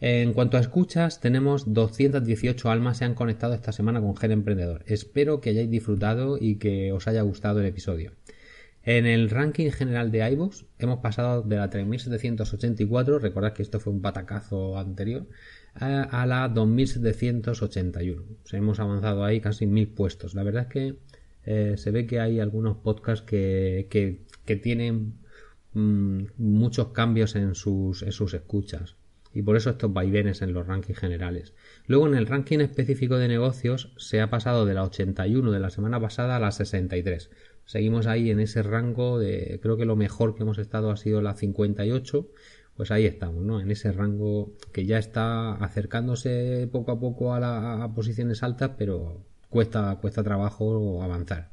En 0.04 0.34
cuanto 0.34 0.58
a 0.58 0.62
escuchas, 0.62 1.20
tenemos 1.20 1.76
218 1.76 2.72
almas 2.72 2.98
se 2.98 3.06
han 3.06 3.14
conectado 3.14 3.54
esta 3.54 3.72
semana 3.72 4.02
con 4.02 4.18
Gen 4.18 4.32
Emprendedor. 4.32 4.84
Espero 4.88 5.42
que 5.42 5.52
hayáis 5.52 5.70
disfrutado 5.70 6.40
y 6.42 6.56
que 6.56 6.92
os 6.92 7.08
haya 7.08 7.22
gustado 7.22 7.60
el 7.60 7.68
episodio. 7.68 8.14
En 8.82 9.06
el 9.06 9.30
ranking 9.30 9.70
general 9.70 10.10
de 10.12 10.28
iVoox 10.32 10.64
hemos 10.80 11.02
pasado 11.02 11.44
de 11.44 11.56
la 11.56 11.70
3784, 11.70 13.20
recordad 13.20 13.54
que 13.54 13.62
esto 13.62 13.80
fue 13.80 13.94
un 13.94 14.02
patacazo 14.02 14.76
anterior, 14.80 15.28
a, 15.76 16.26
la 16.26 16.50
2781. 16.50 18.24
hemos 18.54 18.80
avanzado 18.80 19.24
ahí 19.24 19.40
casi 19.40 19.68
mil 19.68 19.88
puestos. 19.88 20.34
La 20.34 20.42
verdad 20.42 20.64
es 20.64 20.70
que 20.70 20.96
eh, 21.46 21.76
se 21.78 21.92
ve 21.92 22.08
que 22.08 22.20
hay 22.20 22.40
algunos 22.40 22.78
podcasts 22.78 23.24
que, 23.24 23.86
que, 24.46 24.56
tienen 24.56 25.14
mm, 25.74 26.24
muchos 26.38 26.88
cambios 26.88 27.36
en 27.36 27.54
sus, 27.54 28.02
en 28.02 28.12
sus 28.12 28.34
escuchas 28.34 28.96
y 29.34 29.42
por 29.42 29.56
eso 29.56 29.70
estos 29.70 29.94
vaivenes 29.94 30.42
en 30.42 30.54
los 30.54 30.68
rankings 30.68 31.00
generales. 31.00 31.54
Luego 31.88 32.08
en 32.08 32.16
el 32.16 32.28
ranking 32.28 32.60
específico 32.60 33.18
de 33.18 33.28
negocios 33.28 33.94
se 33.98 34.22
ha 34.22 34.30
pasado 34.30 34.66
de 34.66 34.74
la 34.74 34.84
81 34.84 35.52
de 35.52 35.60
la 35.60 35.70
semana 35.70 36.00
pasada 36.00 36.36
a 36.36 36.40
la 36.40 36.52
63. 36.52 37.30
Seguimos 37.66 38.08
ahí 38.08 38.32
en 38.32 38.40
ese 38.40 38.64
rango 38.64 39.20
de 39.20 39.60
creo 39.62 39.78
que 39.78 39.86
lo 39.86 39.96
mejor 39.96 40.36
que 40.36 40.44
hemos 40.44 40.58
estado 40.58 40.92
ha 40.92 40.98
sido 40.98 41.22
la 41.22 41.36
58, 41.36 42.28
pues 42.76 42.92
ahí 42.92 43.06
estamos, 43.06 43.44
¿no? 43.44 43.62
En 43.62 43.72
ese 43.72 43.92
rango 43.92 44.52
que 44.74 44.86
ya 44.86 44.98
está 44.98 45.54
acercándose 45.54 46.68
poco 46.72 46.92
a 46.92 47.00
poco 47.00 47.34
a, 47.34 47.40
las 47.40 47.90
posiciones 47.92 48.44
altas, 48.44 48.72
pero 48.78 49.24
cuesta 49.50 49.98
cuesta 50.02 50.24
trabajo 50.24 51.02
avanzar. 51.04 51.52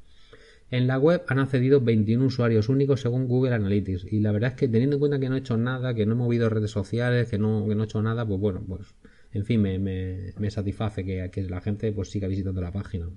En 0.71 0.87
la 0.87 0.99
web 0.99 1.23
han 1.29 1.39
accedido 1.39 1.81
21 1.81 2.27
usuarios 2.27 2.69
únicos 2.69 3.01
según 3.01 3.27
Google 3.27 3.55
Analytics 3.55 4.13
y 4.13 4.21
la 4.21 4.33
verdad 4.33 4.51
es 4.51 4.57
que 4.57 4.69
teniendo 4.69 4.97
en 4.97 5.01
cuenta 5.01 5.19
que 5.19 5.29
no 5.29 5.37
he 5.37 5.39
hecho 5.39 5.57
nada, 5.57 5.95
que 5.95 6.05
no 6.05 6.13
he 6.13 6.17
movido 6.17 6.51
redes 6.51 6.71
sociales, 6.71 7.29
que 7.29 7.39
no, 7.39 7.71
he 7.71 7.85
hecho 7.85 8.03
nada, 8.03 8.27
pues 8.27 8.39
bueno, 8.39 8.63
pues 8.67 8.95
en 9.33 9.45
fin, 9.45 9.63
me, 9.63 10.51
satisface 10.51 11.05
que, 11.05 11.31
que, 11.31 11.43
la 11.45 11.61
gente 11.61 11.91
pues 11.93 12.11
siga 12.11 12.29
visitando 12.29 12.61
la 12.61 12.73
página. 12.73 13.09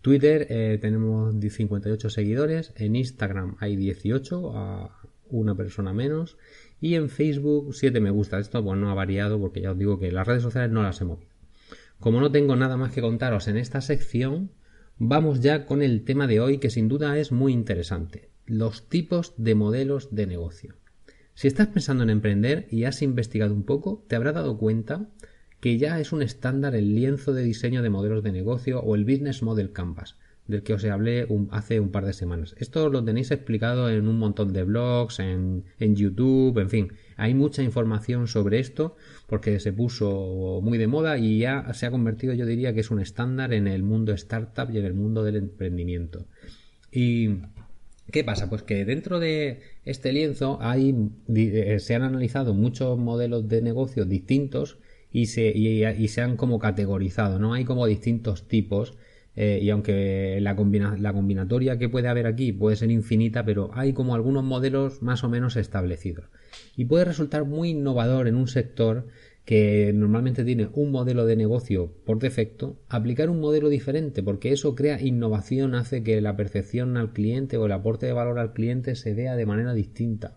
Twitter 0.00 0.46
eh, 0.50 0.78
tenemos 0.80 1.34
58 1.40 2.10
seguidores, 2.10 2.72
en 2.76 2.96
Instagram 2.96 3.56
hay 3.58 3.76
18, 3.76 4.56
a 4.56 5.00
una 5.30 5.54
persona 5.54 5.92
menos, 5.92 6.36
y 6.80 6.94
en 6.94 7.08
Facebook 7.08 7.74
7 7.74 8.00
me 8.00 8.10
gusta. 8.10 8.38
Esto 8.38 8.62
pues 8.62 8.78
no 8.78 8.90
ha 8.90 8.94
variado 8.94 9.40
porque 9.40 9.60
ya 9.60 9.72
os 9.72 9.78
digo 9.78 9.98
que 9.98 10.12
las 10.12 10.26
redes 10.26 10.42
sociales 10.42 10.70
no 10.70 10.82
las 10.82 11.00
he 11.00 11.04
movido. 11.04 11.30
Como 11.98 12.20
no 12.20 12.30
tengo 12.30 12.54
nada 12.54 12.76
más 12.76 12.92
que 12.92 13.00
contaros 13.00 13.48
en 13.48 13.56
esta 13.56 13.80
sección, 13.80 14.50
Vamos 15.00 15.40
ya 15.40 15.64
con 15.64 15.80
el 15.80 16.02
tema 16.02 16.26
de 16.26 16.40
hoy 16.40 16.58
que 16.58 16.70
sin 16.70 16.88
duda 16.88 17.16
es 17.18 17.30
muy 17.30 17.52
interesante, 17.52 18.30
los 18.46 18.88
tipos 18.88 19.32
de 19.36 19.54
modelos 19.54 20.12
de 20.12 20.26
negocio. 20.26 20.74
Si 21.34 21.46
estás 21.46 21.68
pensando 21.68 22.02
en 22.02 22.10
emprender 22.10 22.66
y 22.68 22.82
has 22.82 23.00
investigado 23.00 23.54
un 23.54 23.62
poco, 23.62 24.04
te 24.08 24.16
habrás 24.16 24.34
dado 24.34 24.58
cuenta 24.58 25.08
que 25.60 25.78
ya 25.78 26.00
es 26.00 26.10
un 26.10 26.20
estándar 26.20 26.74
el 26.74 26.96
lienzo 26.96 27.32
de 27.32 27.44
diseño 27.44 27.80
de 27.82 27.90
modelos 27.90 28.24
de 28.24 28.32
negocio 28.32 28.80
o 28.80 28.96
el 28.96 29.04
Business 29.04 29.40
Model 29.40 29.70
Canvas, 29.70 30.16
del 30.48 30.62
que 30.62 30.74
os 30.74 30.84
hablé 30.84 31.28
hace 31.50 31.78
un 31.78 31.90
par 31.90 32.04
de 32.04 32.12
semanas. 32.12 32.54
Esto 32.58 32.88
lo 32.88 33.04
tenéis 33.04 33.30
explicado 33.30 33.88
en 33.90 34.08
un 34.08 34.18
montón 34.18 34.52
de 34.52 34.64
blogs, 34.64 35.20
en, 35.20 35.64
en, 35.78 35.94
YouTube, 35.94 36.58
en 36.58 36.70
fin. 36.70 36.92
Hay 37.16 37.34
mucha 37.34 37.62
información 37.62 38.26
sobre 38.26 38.58
esto 38.58 38.96
porque 39.26 39.60
se 39.60 39.72
puso 39.72 40.60
muy 40.62 40.78
de 40.78 40.86
moda 40.86 41.18
y 41.18 41.38
ya 41.38 41.72
se 41.74 41.86
ha 41.86 41.90
convertido, 41.90 42.32
yo 42.32 42.46
diría 42.46 42.72
que 42.72 42.80
es 42.80 42.90
un 42.90 43.00
estándar 43.00 43.52
en 43.52 43.68
el 43.68 43.82
mundo 43.82 44.12
startup 44.14 44.70
y 44.72 44.78
en 44.78 44.86
el 44.86 44.94
mundo 44.94 45.22
del 45.22 45.36
emprendimiento. 45.36 46.26
Y 46.90 47.36
¿Qué 48.10 48.24
pasa? 48.24 48.48
Pues 48.48 48.62
que 48.62 48.86
dentro 48.86 49.20
de 49.20 49.60
este 49.84 50.12
lienzo 50.12 50.58
hay, 50.62 50.94
eh, 51.28 51.78
se 51.78 51.94
han 51.94 52.02
analizado 52.02 52.54
muchos 52.54 52.98
modelos 52.98 53.48
de 53.48 53.60
negocio 53.60 54.06
distintos 54.06 54.78
y 55.12 55.26
se, 55.26 55.50
y 55.50 56.08
se 56.08 56.22
han 56.22 56.36
como 56.36 56.58
categorizado, 56.58 57.38
¿no? 57.38 57.52
Hay 57.52 57.64
como 57.64 57.86
distintos 57.86 58.48
tipos 58.48 58.96
eh, 59.40 59.60
y 59.62 59.70
aunque 59.70 60.40
la, 60.40 60.56
combinatoria 60.56 61.78
que 61.78 61.88
puede 61.88 62.08
haber 62.08 62.26
aquí 62.26 62.50
puede 62.50 62.74
ser 62.74 62.90
infinita, 62.90 63.44
pero 63.44 63.70
hay 63.72 63.92
como 63.92 64.16
algunos 64.16 64.42
modelos 64.42 65.00
más 65.00 65.22
o 65.22 65.28
menos 65.28 65.54
establecidos. 65.54 66.24
Y 66.76 66.86
puede 66.86 67.04
resultar 67.04 67.44
muy 67.44 67.70
innovador 67.70 68.26
en 68.26 68.34
un 68.34 68.48
sector 68.48 69.06
que 69.44 69.92
normalmente 69.94 70.44
tiene 70.44 70.70
un 70.72 70.90
modelo 70.90 71.24
de 71.24 71.36
negocio 71.36 71.94
por 72.04 72.18
defecto, 72.18 72.80
aplicar 72.88 73.30
un 73.30 73.38
modelo 73.38 73.68
diferente, 73.68 74.24
porque 74.24 74.50
eso 74.50 74.74
crea 74.74 75.00
innovación, 75.00 75.76
hace 75.76 76.02
que 76.02 76.20
la 76.20 76.34
percepción 76.34 76.96
al 76.96 77.12
cliente 77.12 77.58
o 77.58 77.66
el 77.66 77.72
aporte 77.72 78.06
de 78.06 78.14
valor 78.14 78.40
al 78.40 78.52
cliente 78.52 78.96
se 78.96 79.14
vea 79.14 79.36
de 79.36 79.46
manera 79.46 79.72
distinta. 79.72 80.36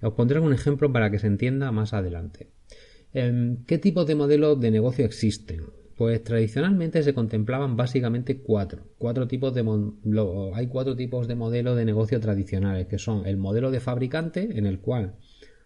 Os 0.00 0.14
pondré 0.14 0.40
un 0.40 0.54
ejemplo 0.54 0.90
para 0.90 1.10
que 1.10 1.18
se 1.18 1.26
entienda 1.26 1.70
más 1.72 1.92
adelante. 1.92 2.48
Em, 3.12 3.66
¿Qué 3.66 3.76
tipos 3.76 4.06
de 4.06 4.14
modelos 4.14 4.58
de 4.58 4.70
negocio 4.70 5.04
existen? 5.04 5.83
Pues 5.96 6.24
tradicionalmente 6.24 7.02
se 7.02 7.14
contemplaban 7.14 7.76
básicamente 7.76 8.38
cuatro. 8.38 8.82
cuatro 8.98 9.28
tipos 9.28 9.54
de 9.54 9.64
hay 10.54 10.66
cuatro 10.66 10.96
tipos 10.96 11.28
de 11.28 11.36
modelo 11.36 11.76
de 11.76 11.84
negocio 11.84 12.20
tradicionales, 12.20 12.86
que 12.86 12.98
son 12.98 13.26
el 13.26 13.36
modelo 13.36 13.70
de 13.70 13.80
fabricante, 13.80 14.58
en 14.58 14.66
el 14.66 14.80
cual 14.80 15.14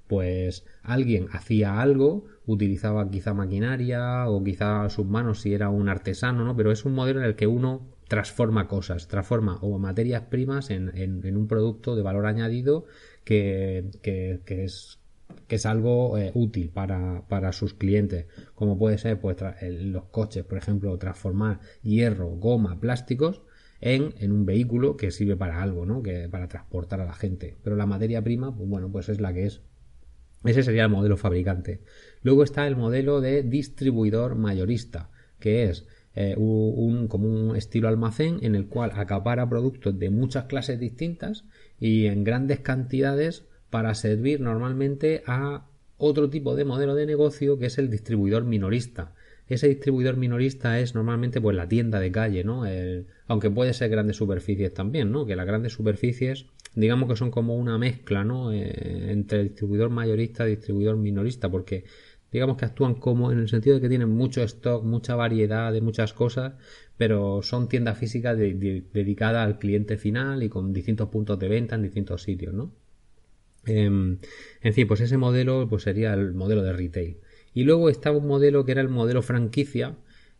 pues 0.06 0.66
alguien 0.82 1.28
hacía 1.32 1.80
algo, 1.80 2.24
utilizaba 2.46 3.10
quizá 3.10 3.34
maquinaria 3.34 4.28
o 4.28 4.42
quizá 4.42 4.88
sus 4.88 5.06
manos 5.06 5.42
si 5.42 5.52
era 5.52 5.68
un 5.68 5.88
artesano, 5.88 6.44
¿no? 6.44 6.56
Pero 6.56 6.72
es 6.72 6.84
un 6.84 6.94
modelo 6.94 7.20
en 7.20 7.26
el 7.26 7.36
que 7.36 7.46
uno 7.46 7.86
transforma 8.08 8.68
cosas, 8.68 9.06
transforma 9.06 9.58
o 9.60 9.78
materias 9.78 10.22
primas 10.30 10.70
en, 10.70 10.90
en, 10.96 11.36
un 11.36 11.46
producto 11.46 11.94
de 11.94 12.02
valor 12.02 12.24
añadido 12.24 12.86
que, 13.24 13.90
que, 14.02 14.40
que 14.46 14.64
es 14.64 14.97
que 15.48 15.56
es 15.56 15.66
algo 15.66 16.18
eh, 16.18 16.30
útil 16.34 16.70
para, 16.70 17.26
para, 17.26 17.52
sus 17.52 17.74
clientes, 17.74 18.26
como 18.54 18.78
puede 18.78 18.98
ser 18.98 19.18
pues, 19.18 19.38
los 19.62 20.04
coches, 20.04 20.44
por 20.44 20.58
ejemplo, 20.58 20.96
transformar 20.98 21.60
hierro, 21.82 22.28
goma, 22.28 22.78
plásticos 22.78 23.42
en, 23.80 24.14
en, 24.18 24.30
un 24.30 24.44
vehículo 24.44 24.96
que 24.96 25.10
sirve 25.10 25.36
para 25.36 25.62
algo, 25.62 25.86
¿no? 25.86 26.02
Que, 26.02 26.28
para 26.28 26.48
transportar 26.48 27.00
a 27.00 27.06
la 27.06 27.14
gente. 27.14 27.56
Pero 27.62 27.76
la 27.76 27.86
materia 27.86 28.22
prima, 28.22 28.54
pues 28.54 28.68
bueno, 28.68 28.92
pues 28.92 29.08
es 29.08 29.20
la 29.20 29.32
que 29.32 29.46
es. 29.46 29.62
Ese 30.44 30.62
sería 30.62 30.84
el 30.84 30.90
modelo 30.90 31.16
fabricante. 31.16 31.80
Luego 32.22 32.44
está 32.44 32.66
el 32.66 32.76
modelo 32.76 33.20
de 33.20 33.42
distribuidor 33.42 34.36
mayorista, 34.36 35.10
que 35.40 35.64
es 35.64 35.86
eh, 36.14 36.34
un, 36.36 37.08
como 37.08 37.28
un 37.28 37.56
estilo 37.56 37.88
almacén 37.88 38.38
en 38.42 38.54
el 38.54 38.66
cual 38.66 38.92
acapara 38.94 39.48
productos 39.48 39.98
de 39.98 40.10
muchas 40.10 40.44
clases 40.44 40.78
distintas 40.78 41.44
y 41.80 42.06
en 42.06 42.22
grandes 42.22 42.60
cantidades 42.60 43.47
para 43.70 43.94
servir 43.94 44.40
normalmente 44.40 45.22
a 45.26 45.66
otro 45.98 46.30
tipo 46.30 46.54
de 46.54 46.64
modelo 46.64 46.94
de 46.94 47.06
negocio 47.06 47.58
que 47.58 47.66
es 47.66 47.78
el 47.78 47.90
distribuidor 47.90 48.44
minorista. 48.44 49.12
Ese 49.48 49.68
distribuidor 49.68 50.16
minorista 50.16 50.78
es 50.78 50.94
normalmente 50.94 51.40
pues 51.40 51.56
la 51.56 51.68
tienda 51.68 52.00
de 52.00 52.12
calle, 52.12 52.44
¿no? 52.44 52.64
aunque 53.26 53.50
puede 53.50 53.72
ser 53.74 53.90
grandes 53.90 54.16
superficies 54.16 54.72
también, 54.74 55.10
¿no? 55.10 55.26
Que 55.26 55.36
las 55.36 55.46
grandes 55.46 55.72
superficies, 55.72 56.46
digamos 56.74 57.08
que 57.08 57.16
son 57.16 57.30
como 57.30 57.56
una 57.56 57.78
mezcla, 57.78 58.24
¿no? 58.24 58.52
Eh, 58.52 59.10
entre 59.10 59.44
distribuidor 59.44 59.90
mayorista 59.90 60.46
y 60.46 60.56
distribuidor 60.56 60.96
minorista, 60.96 61.50
porque 61.50 61.84
digamos 62.32 62.56
que 62.56 62.66
actúan 62.66 62.94
como 62.94 63.32
en 63.32 63.38
el 63.38 63.48
sentido 63.48 63.76
de 63.76 63.82
que 63.82 63.88
tienen 63.88 64.10
mucho 64.10 64.42
stock, 64.42 64.84
mucha 64.84 65.14
variedad 65.14 65.72
de 65.72 65.80
muchas 65.80 66.12
cosas, 66.12 66.54
pero 66.96 67.42
son 67.42 67.68
tiendas 67.68 67.98
físicas 67.98 68.36
dedicadas 68.36 69.46
al 69.46 69.58
cliente 69.58 69.96
final 69.96 70.42
y 70.42 70.48
con 70.48 70.72
distintos 70.72 71.08
puntos 71.08 71.38
de 71.38 71.48
venta 71.48 71.74
en 71.74 71.82
distintos 71.82 72.22
sitios, 72.22 72.52
¿no? 72.54 72.72
Em, 73.68 74.18
en 74.62 74.74
fin, 74.74 74.86
pues 74.88 75.00
ese 75.00 75.16
modelo 75.16 75.68
pues 75.68 75.82
sería 75.84 76.14
el 76.14 76.34
modelo 76.34 76.62
de 76.62 76.72
retail. 76.72 77.18
Y 77.54 77.64
luego 77.64 77.88
estaba 77.90 78.18
un 78.18 78.26
modelo 78.26 78.64
que 78.64 78.72
era 78.72 78.80
el 78.80 78.88
modelo 78.88 79.22
franquicia, 79.22 79.96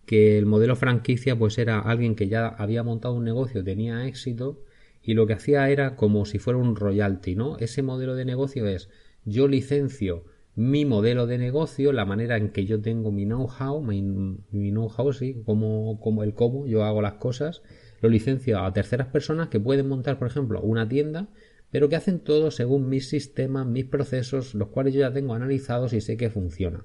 que 0.07 0.39
el 0.39 0.47
modelo 0.47 0.77
franquicia 0.77 1.37
pues 1.39 1.59
era 1.59 1.81
alguien 1.81 2.15
que 2.17 2.29
ya 2.29 2.49
había 2.49 2.83
montado 2.83 3.15
un 3.15 3.25
negocio, 3.25 3.63
tenía 3.65 4.07
éxito 4.07 4.65
y 5.03 5.15
lo 5.15 5.27
que 5.27 5.35
hacía 5.35 5.69
era 5.71 5.97
como 5.97 6.25
si 6.25 6.39
fuera 6.39 6.59
un 6.59 6.77
royalty, 6.77 7.35
¿no? 7.35 7.59
Ese 7.59 7.83
modelo 7.83 8.15
de 8.15 8.25
negocio 8.25 8.67
es 8.67 8.89
yo 9.25 9.49
licencio 9.49 10.25
mi 10.59 10.85
modelo 10.85 11.29
de 11.29 11.39
negocio, 11.39 11.93
la 11.93 12.05
manera 12.05 12.37
en 12.37 12.49
que 12.51 12.67
yo 12.67 12.81
tengo 12.81 13.13
mi 13.13 13.25
know-how, 13.25 13.81
mi, 13.81 14.03
know-how, 14.51 15.13
sí, 15.13 15.41
como, 15.47 16.01
como 16.01 16.25
el 16.25 16.35
cómo 16.35 16.67
yo 16.67 16.83
hago 16.83 17.01
las 17.01 17.15
cosas, 17.15 17.63
lo 18.01 18.09
licencio 18.09 18.59
a 18.59 18.73
terceras 18.73 19.07
personas 19.07 19.51
que 19.51 19.61
pueden 19.61 19.87
montar, 19.87 20.19
por 20.19 20.27
ejemplo, 20.27 20.61
una 20.61 20.89
tienda 20.89 21.29
pero 21.71 21.89
que 21.89 21.97
hacen 21.97 22.21
todo 22.21 22.51
según 22.51 22.89
mis 22.89 23.09
sistemas, 23.09 23.67
mis 23.67 23.85
procesos, 23.85 24.55
los 24.55 24.69
cuales 24.69 24.95
yo 24.95 25.01
ya 25.01 25.13
tengo 25.13 25.35
analizados 25.35 25.93
y 25.93 26.01
sé 26.01 26.17
que 26.17 26.31
funcionan. 26.31 26.85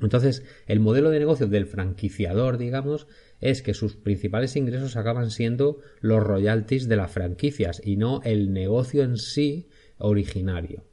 Entonces, 0.00 0.42
el 0.66 0.80
modelo 0.80 1.10
de 1.10 1.18
negocio 1.18 1.46
del 1.46 1.66
franquiciador, 1.66 2.58
digamos, 2.58 3.06
es 3.40 3.62
que 3.62 3.74
sus 3.74 3.96
principales 3.96 4.56
ingresos 4.56 4.96
acaban 4.96 5.30
siendo 5.30 5.80
los 6.00 6.22
royalties 6.22 6.88
de 6.88 6.96
las 6.96 7.12
franquicias 7.12 7.80
y 7.84 7.96
no 7.96 8.20
el 8.24 8.52
negocio 8.52 9.04
en 9.04 9.16
sí 9.16 9.68
originario. 9.98 10.84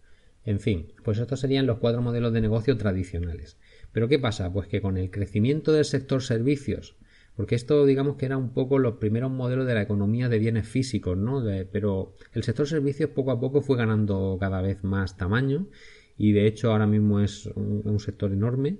En 0.45 0.59
fin, 0.59 0.93
pues 1.03 1.17
estos 1.19 1.39
serían 1.39 1.65
los 1.65 1.79
cuatro 1.79 2.01
modelos 2.01 2.33
de 2.33 2.41
negocio 2.41 2.77
tradicionales. 2.77 3.57
Pero 3.91 4.07
¿qué 4.07 4.19
pasa? 4.19 4.51
Pues 4.51 4.67
que 4.67 4.81
con 4.81 4.97
el 4.97 5.11
crecimiento 5.11 5.71
del 5.71 5.85
sector 5.85 6.21
servicios, 6.21 6.95
porque 7.39 7.55
esto 7.55 7.85
digamos 7.85 8.17
que 8.17 8.25
era 8.25 8.35
un 8.35 8.49
poco 8.49 8.79
los 8.79 8.95
primeros 8.95 9.31
modelos 9.31 9.65
de 9.65 9.73
la 9.73 9.81
economía 9.81 10.27
de 10.27 10.39
bienes 10.39 10.67
físicos, 10.67 11.17
¿no? 11.17 11.41
pero 11.71 12.13
el 12.33 12.43
sector 12.43 12.67
servicios 12.67 13.11
poco 13.11 13.31
a 13.31 13.39
poco 13.39 13.61
fue 13.61 13.77
ganando 13.77 14.35
cada 14.37 14.61
vez 14.61 14.83
más 14.83 15.15
tamaño 15.15 15.67
y 16.17 16.33
de 16.33 16.47
hecho 16.47 16.69
ahora 16.69 16.85
mismo 16.85 17.21
es 17.21 17.45
un, 17.55 17.97
sector 18.01 18.33
enorme, 18.33 18.79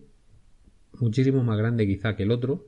muchísimo 1.00 1.42
más 1.42 1.58
grande 1.58 1.88
quizá 1.88 2.18
que 2.18 2.24
el 2.24 2.32
otro 2.32 2.68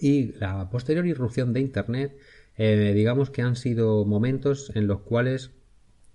y 0.00 0.32
la 0.40 0.68
posterior 0.68 1.06
irrupción 1.06 1.52
de 1.52 1.60
Internet 1.60 2.16
eh, 2.56 2.90
digamos 2.92 3.30
que 3.30 3.42
han 3.42 3.54
sido 3.54 4.04
momentos 4.04 4.72
en 4.74 4.88
los 4.88 5.02
cuales 5.02 5.52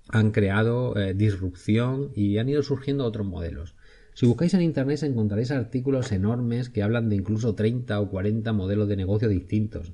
han 0.10 0.32
creado 0.32 0.98
eh, 0.98 1.14
disrupción 1.14 2.12
y 2.16 2.38
han 2.38 2.50
ido 2.50 2.64
surgiendo 2.64 3.06
otros 3.06 3.26
modelos. 3.26 3.76
Si 4.20 4.26
buscáis 4.26 4.54
en 4.54 4.62
internet 4.64 5.02
encontraréis 5.04 5.50
artículos 5.50 6.12
enormes 6.12 6.68
que 6.68 6.84
hablan 6.84 7.08
de 7.08 7.16
incluso 7.16 7.56
30 7.56 8.02
o 8.02 8.10
40 8.10 8.52
modelos 8.52 8.90
de 8.90 8.98
negocio 8.98 9.30
distintos. 9.30 9.94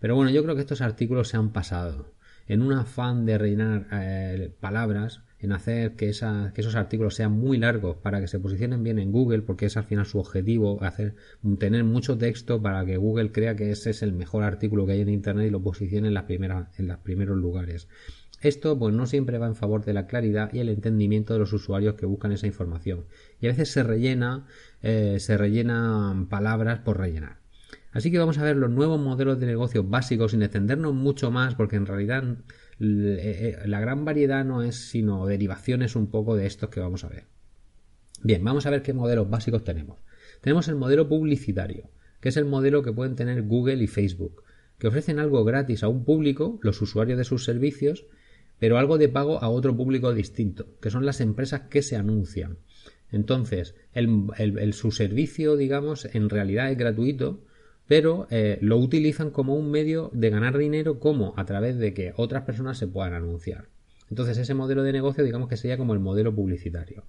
Pero 0.00 0.16
bueno, 0.16 0.32
yo 0.32 0.42
creo 0.42 0.56
que 0.56 0.62
estos 0.62 0.80
artículos 0.80 1.28
se 1.28 1.36
han 1.36 1.52
pasado. 1.52 2.12
En 2.48 2.60
un 2.60 2.72
afán 2.72 3.24
de 3.24 3.38
rellenar 3.38 3.86
eh, 3.92 4.52
palabras, 4.58 5.22
en 5.38 5.52
hacer 5.52 5.94
que, 5.94 6.08
esos 6.08 6.74
artículos 6.74 7.14
sean 7.14 7.38
muy 7.38 7.56
largos 7.56 7.98
para 7.98 8.20
que 8.20 8.26
se 8.26 8.40
posicionen 8.40 8.82
bien 8.82 8.98
en 8.98 9.12
Google, 9.12 9.42
porque 9.42 9.66
es 9.66 9.76
al 9.76 9.84
final 9.84 10.06
su 10.06 10.18
objetivo, 10.18 10.82
hacer, 10.82 11.14
tener 11.60 11.84
mucho 11.84 12.18
texto 12.18 12.60
para 12.60 12.84
que 12.84 12.96
Google 12.96 13.30
crea 13.30 13.54
que 13.54 13.70
ese 13.70 13.90
es 13.90 14.02
el 14.02 14.12
mejor 14.12 14.42
artículo 14.42 14.86
que 14.86 14.94
hay 14.94 15.02
en 15.02 15.08
Internet 15.08 15.46
y 15.46 15.50
lo 15.50 15.62
posicione 15.62 16.08
en 16.08 16.88
los 16.88 16.98
primeros 16.98 17.38
lugares. 17.38 17.86
Esto 18.42 18.76
pues 18.76 18.92
no 18.92 19.06
siempre 19.06 19.38
va 19.38 19.46
en 19.46 19.54
favor 19.54 19.84
de 19.84 19.92
la 19.92 20.08
claridad 20.08 20.52
y 20.52 20.58
el 20.58 20.68
entendimiento 20.68 21.32
de 21.32 21.38
los 21.38 21.52
usuarios 21.52 21.94
que 21.94 22.06
buscan 22.06 22.32
esa 22.32 22.48
información. 22.48 23.04
Y 23.40 23.46
a 23.46 23.50
veces 23.50 23.70
se 23.70 23.84
rellena, 23.84 24.46
eh, 24.82 25.18
se 25.20 25.38
rellenan 25.38 26.28
palabras 26.28 26.80
por 26.80 26.98
rellenar. 26.98 27.38
Así 27.92 28.10
que 28.10 28.18
vamos 28.18 28.38
a 28.38 28.42
ver 28.42 28.56
los 28.56 28.70
nuevos 28.70 29.00
modelos 29.00 29.38
de 29.38 29.46
negocio 29.46 29.84
básicos 29.84 30.32
sin 30.32 30.42
extendernos 30.42 30.92
mucho 30.92 31.30
más 31.30 31.54
porque 31.54 31.76
en 31.76 31.86
realidad 31.86 32.24
eh, 32.80 33.58
eh, 33.62 33.68
la 33.68 33.80
gran 33.80 34.04
variedad 34.04 34.44
no 34.44 34.62
es 34.62 34.76
sino 34.76 35.26
derivaciones 35.26 35.94
un 35.94 36.08
poco 36.08 36.34
de 36.34 36.46
estos 36.46 36.68
que 36.70 36.80
vamos 36.80 37.04
a 37.04 37.08
ver. 37.08 37.26
Bien, 38.24 38.42
vamos 38.42 38.66
a 38.66 38.70
ver 38.70 38.82
qué 38.82 38.92
modelos 38.92 39.30
básicos 39.30 39.62
tenemos. 39.62 39.98
Tenemos 40.40 40.66
el 40.66 40.74
modelo 40.74 41.08
publicitario, 41.08 41.90
que 42.20 42.30
es 42.30 42.36
el 42.36 42.44
modelo 42.44 42.82
que 42.82 42.92
pueden 42.92 43.14
tener 43.14 43.42
Google 43.42 43.82
y 43.84 43.86
Facebook, 43.86 44.42
que 44.78 44.88
ofrecen 44.88 45.20
algo 45.20 45.44
gratis 45.44 45.84
a 45.84 45.88
un 45.88 46.04
público, 46.04 46.58
los 46.62 46.80
usuarios 46.82 47.18
de 47.18 47.24
sus 47.24 47.44
servicios, 47.44 48.06
pero 48.62 48.78
algo 48.78 48.96
de 48.96 49.08
pago 49.08 49.42
a 49.42 49.48
otro 49.48 49.76
público 49.76 50.14
distinto, 50.14 50.68
que 50.80 50.88
son 50.88 51.04
las 51.04 51.20
empresas 51.20 51.62
que 51.62 51.82
se 51.82 51.96
anuncian. 51.96 52.58
Entonces, 53.10 53.74
el, 53.92 54.72
su 54.72 54.92
servicio, 54.92 55.56
digamos, 55.56 56.04
en 56.14 56.30
realidad 56.30 56.70
es 56.70 56.78
gratuito, 56.78 57.42
pero 57.88 58.28
eh, 58.30 58.58
lo 58.60 58.76
utilizan 58.76 59.30
como 59.30 59.56
un 59.56 59.72
medio 59.72 60.12
de 60.14 60.30
ganar 60.30 60.56
dinero, 60.56 61.00
como 61.00 61.34
a 61.36 61.44
través 61.44 61.76
de 61.76 61.92
que 61.92 62.12
otras 62.14 62.44
personas 62.44 62.78
se 62.78 62.86
puedan 62.86 63.14
anunciar. 63.14 63.66
Entonces, 64.08 64.38
ese 64.38 64.54
modelo 64.54 64.84
de 64.84 64.92
negocio, 64.92 65.24
digamos 65.24 65.48
que 65.48 65.56
sería 65.56 65.76
como 65.76 65.92
el 65.92 65.98
modelo 65.98 66.32
publicitario. 66.32 67.02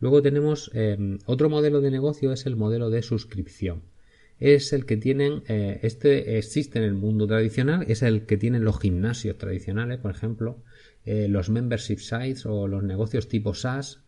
Luego 0.00 0.22
tenemos 0.22 0.72
em, 0.74 1.18
otro 1.26 1.48
modelo 1.48 1.80
de 1.80 1.92
negocio, 1.92 2.32
es 2.32 2.46
el 2.46 2.56
modelo 2.56 2.90
de 2.90 3.02
suscripción. 3.02 3.82
es 4.40 4.72
el 4.72 4.86
que 4.86 4.96
tienen, 4.96 5.44
eh, 5.46 5.78
este 5.84 6.36
existe 6.36 6.80
en 6.80 6.84
el 6.84 6.94
mundo 6.94 7.28
tradicional, 7.28 7.84
es 7.86 8.02
el 8.02 8.26
que 8.26 8.36
tienen 8.36 8.64
los 8.64 8.80
gimnasios 8.80 9.38
tradicionales, 9.38 10.00
por 10.00 10.10
ejemplo, 10.10 10.64
eh, 11.06 11.28
los 11.28 11.48
membership 11.48 11.98
sites 11.98 12.44
o 12.44 12.68
los 12.68 12.82
negocios 12.82 13.28
tipo 13.28 13.54
SaaS. 13.54 14.02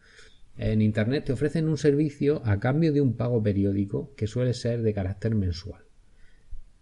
En 0.56 0.82
Internet 0.82 1.24
te 1.26 1.32
ofrecen 1.32 1.68
un 1.68 1.78
servicio 1.78 2.42
a 2.44 2.58
cambio 2.58 2.92
de 2.92 3.00
un 3.00 3.16
pago 3.16 3.42
periódico 3.42 4.12
que 4.16 4.26
suele 4.26 4.52
ser 4.52 4.82
de 4.82 4.92
carácter 4.92 5.34
mensual. 5.34 5.84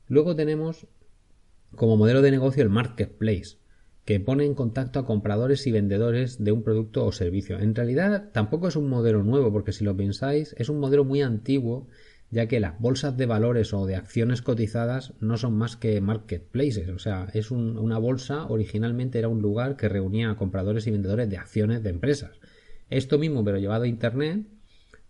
Luego 0.08 0.34
tenemos 0.34 0.86
como 1.74 1.96
modelo 1.96 2.22
de 2.22 2.30
negocio 2.30 2.62
el 2.62 2.70
marketplace, 2.70 3.58
que 4.06 4.20
pone 4.20 4.44
en 4.44 4.54
contacto 4.54 4.98
a 4.98 5.04
compradores 5.04 5.66
y 5.66 5.72
vendedores 5.72 6.42
de 6.42 6.52
un 6.52 6.62
producto 6.62 7.04
o 7.04 7.12
servicio. 7.12 7.58
En 7.58 7.74
realidad 7.74 8.30
tampoco 8.32 8.68
es 8.68 8.76
un 8.76 8.88
modelo 8.88 9.22
nuevo, 9.22 9.52
porque 9.52 9.72
si 9.72 9.84
lo 9.84 9.96
pensáis, 9.96 10.54
es 10.58 10.68
un 10.68 10.78
modelo 10.78 11.04
muy 11.04 11.22
antiguo, 11.22 11.88
ya 12.30 12.48
que 12.48 12.60
las 12.60 12.78
bolsas 12.80 13.16
de 13.16 13.26
valores 13.26 13.72
o 13.72 13.86
de 13.86 13.96
acciones 13.96 14.42
cotizadas 14.42 15.14
no 15.20 15.36
son 15.36 15.56
más 15.56 15.76
que 15.76 16.00
marketplaces. 16.00 16.88
O 16.88 16.98
sea, 16.98 17.28
es 17.34 17.50
una 17.50 17.98
bolsa, 17.98 18.46
originalmente 18.46 19.18
era 19.18 19.28
un 19.28 19.42
lugar 19.42 19.76
que 19.76 19.88
reunía 19.88 20.30
a 20.30 20.36
compradores 20.36 20.86
y 20.86 20.90
vendedores 20.90 21.30
de 21.30 21.38
acciones 21.38 21.82
de 21.82 21.90
empresas. 21.90 22.32
Esto 22.90 23.18
mismo, 23.18 23.44
pero 23.44 23.58
llevado 23.58 23.84
a 23.84 23.88
Internet, 23.88 24.46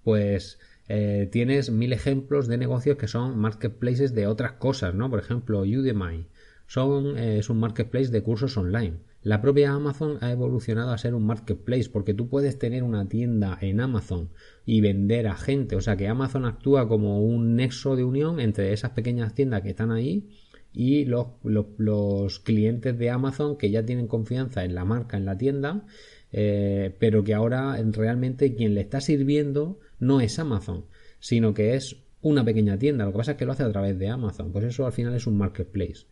pues 0.03 0.59
eh, 0.89 1.29
tienes 1.33 1.71
mil 1.71 1.93
ejemplos 1.93 2.49
de 2.49 2.59
negocios 2.59 2.97
que 2.97 3.09
son 3.09 3.39
marketplaces 3.39 4.15
de 4.15 4.27
otras 4.27 4.53
cosas, 4.53 4.95
¿no? 4.95 5.11
Por 5.11 5.19
ejemplo, 5.19 5.61
Udemy, 5.61 6.27
son, 6.67 7.19
eh, 7.19 7.39
es 7.39 7.51
un 7.51 7.59
marketplace 7.59 8.11
de 8.11 8.23
cursos 8.23 8.57
online. 8.57 8.99
La 9.27 9.41
propia 9.41 9.73
Amazon 9.73 10.19
ha 10.21 10.31
evolucionado 10.31 10.93
a 10.93 10.99
ser 10.99 11.13
un 11.13 11.27
marketplace 11.27 11.91
porque 11.91 12.15
tú 12.15 12.29
puedes 12.29 12.61
tener 12.61 12.85
una 12.85 13.09
tienda 13.09 13.59
en 13.61 13.81
Amazon 13.81 14.31
y 14.65 14.81
vender 14.81 15.27
a 15.27 15.35
gente. 15.35 15.75
O 15.75 15.81
sea 15.81 15.97
que 15.97 16.07
Amazon 16.07 16.45
actúa 16.45 16.87
como 16.87 17.21
un 17.21 17.57
nexo 17.57 17.97
de 17.97 18.05
unión 18.05 18.39
entre 18.39 18.73
esas 18.73 18.93
pequeñas 18.93 19.35
tiendas 19.35 19.63
que 19.63 19.71
están 19.71 19.91
ahí 19.91 20.29
y 20.73 21.07
los, 21.07 22.39
clientes 22.45 22.97
de 22.97 23.11
Amazon 23.11 23.59
que 23.59 23.69
ya 23.73 23.85
tienen 23.85 24.07
confianza 24.07 24.65
en 24.65 24.77
la 24.77 24.85
marca, 24.85 25.17
en 25.17 25.25
la 25.25 25.37
tienda, 25.37 25.85
eh, 26.31 26.95
pero 27.01 27.25
que 27.25 27.35
ahora 27.35 27.77
realmente 27.83 28.55
quien 28.55 28.77
le 28.77 28.83
está 28.83 29.01
sirviendo 29.01 29.81
no 29.99 30.21
es 30.21 30.39
Amazon, 30.39 30.85
sino 31.19 31.53
que 31.53 31.75
es 31.75 31.97
una 32.21 32.45
pequeña 32.45 32.79
tienda. 32.79 33.05
Lo 33.05 33.11
que 33.11 33.19
pasa 33.19 33.33
es 33.33 33.39
que 33.39 33.45
lo 33.45 33.51
hace 33.51 33.65
a 33.65 33.73
través 33.73 33.99
de 33.99 34.09
Amazon. 34.09 34.53
Pues 34.53 34.67
eso 34.67 34.87
al 34.87 34.93
final 34.93 35.17
es 35.17 35.27
un 35.27 35.37
marketplace. 35.37 36.07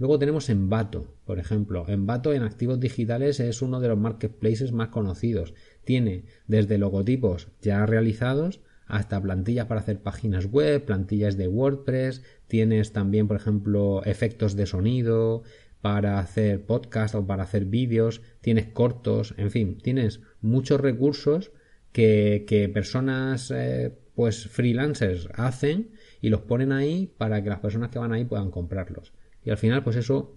Luego 0.00 0.18
tenemos 0.18 0.48
Envato, 0.48 1.14
por 1.26 1.38
ejemplo. 1.38 1.84
Envato 1.86 2.32
en 2.32 2.42
activos 2.42 2.80
digitales 2.80 3.38
es 3.38 3.60
uno 3.60 3.80
de 3.80 3.88
los 3.88 3.98
marketplaces 3.98 4.72
más 4.72 4.88
conocidos. 4.88 5.52
Tiene 5.84 6.24
desde 6.46 6.78
logotipos 6.78 7.48
ya 7.60 7.84
realizados 7.84 8.60
hasta 8.86 9.20
plantillas 9.20 9.66
para 9.66 9.82
hacer 9.82 10.02
páginas 10.02 10.46
web, 10.46 10.86
plantillas 10.86 11.36
de 11.36 11.48
WordPress, 11.48 12.22
tienes 12.48 12.94
también, 12.94 13.28
por 13.28 13.36
ejemplo, 13.36 14.02
efectos 14.04 14.56
de 14.56 14.64
sonido 14.64 15.42
para 15.82 16.18
hacer 16.18 16.64
podcast 16.64 17.14
o 17.14 17.26
para 17.26 17.42
hacer 17.42 17.66
vídeos, 17.66 18.22
tienes 18.40 18.68
cortos, 18.68 19.34
en 19.36 19.50
fin, 19.50 19.76
tienes 19.76 20.20
muchos 20.40 20.80
recursos 20.80 21.52
que, 21.92 22.70
personas 22.72 23.50
eh, 23.54 23.92
pues 24.14 24.48
freelancers 24.48 25.28
hacen 25.34 25.90
y 26.22 26.30
los 26.30 26.40
ponen 26.40 26.72
ahí 26.72 27.12
para 27.18 27.42
que 27.42 27.50
las 27.50 27.60
personas 27.60 27.90
que 27.90 27.98
van 27.98 28.12
ahí 28.12 28.24
puedan 28.24 28.50
comprarlos. 28.50 29.12
Y 29.44 29.50
al 29.50 29.58
final, 29.58 29.82
pues 29.82 29.96
eso 29.96 30.36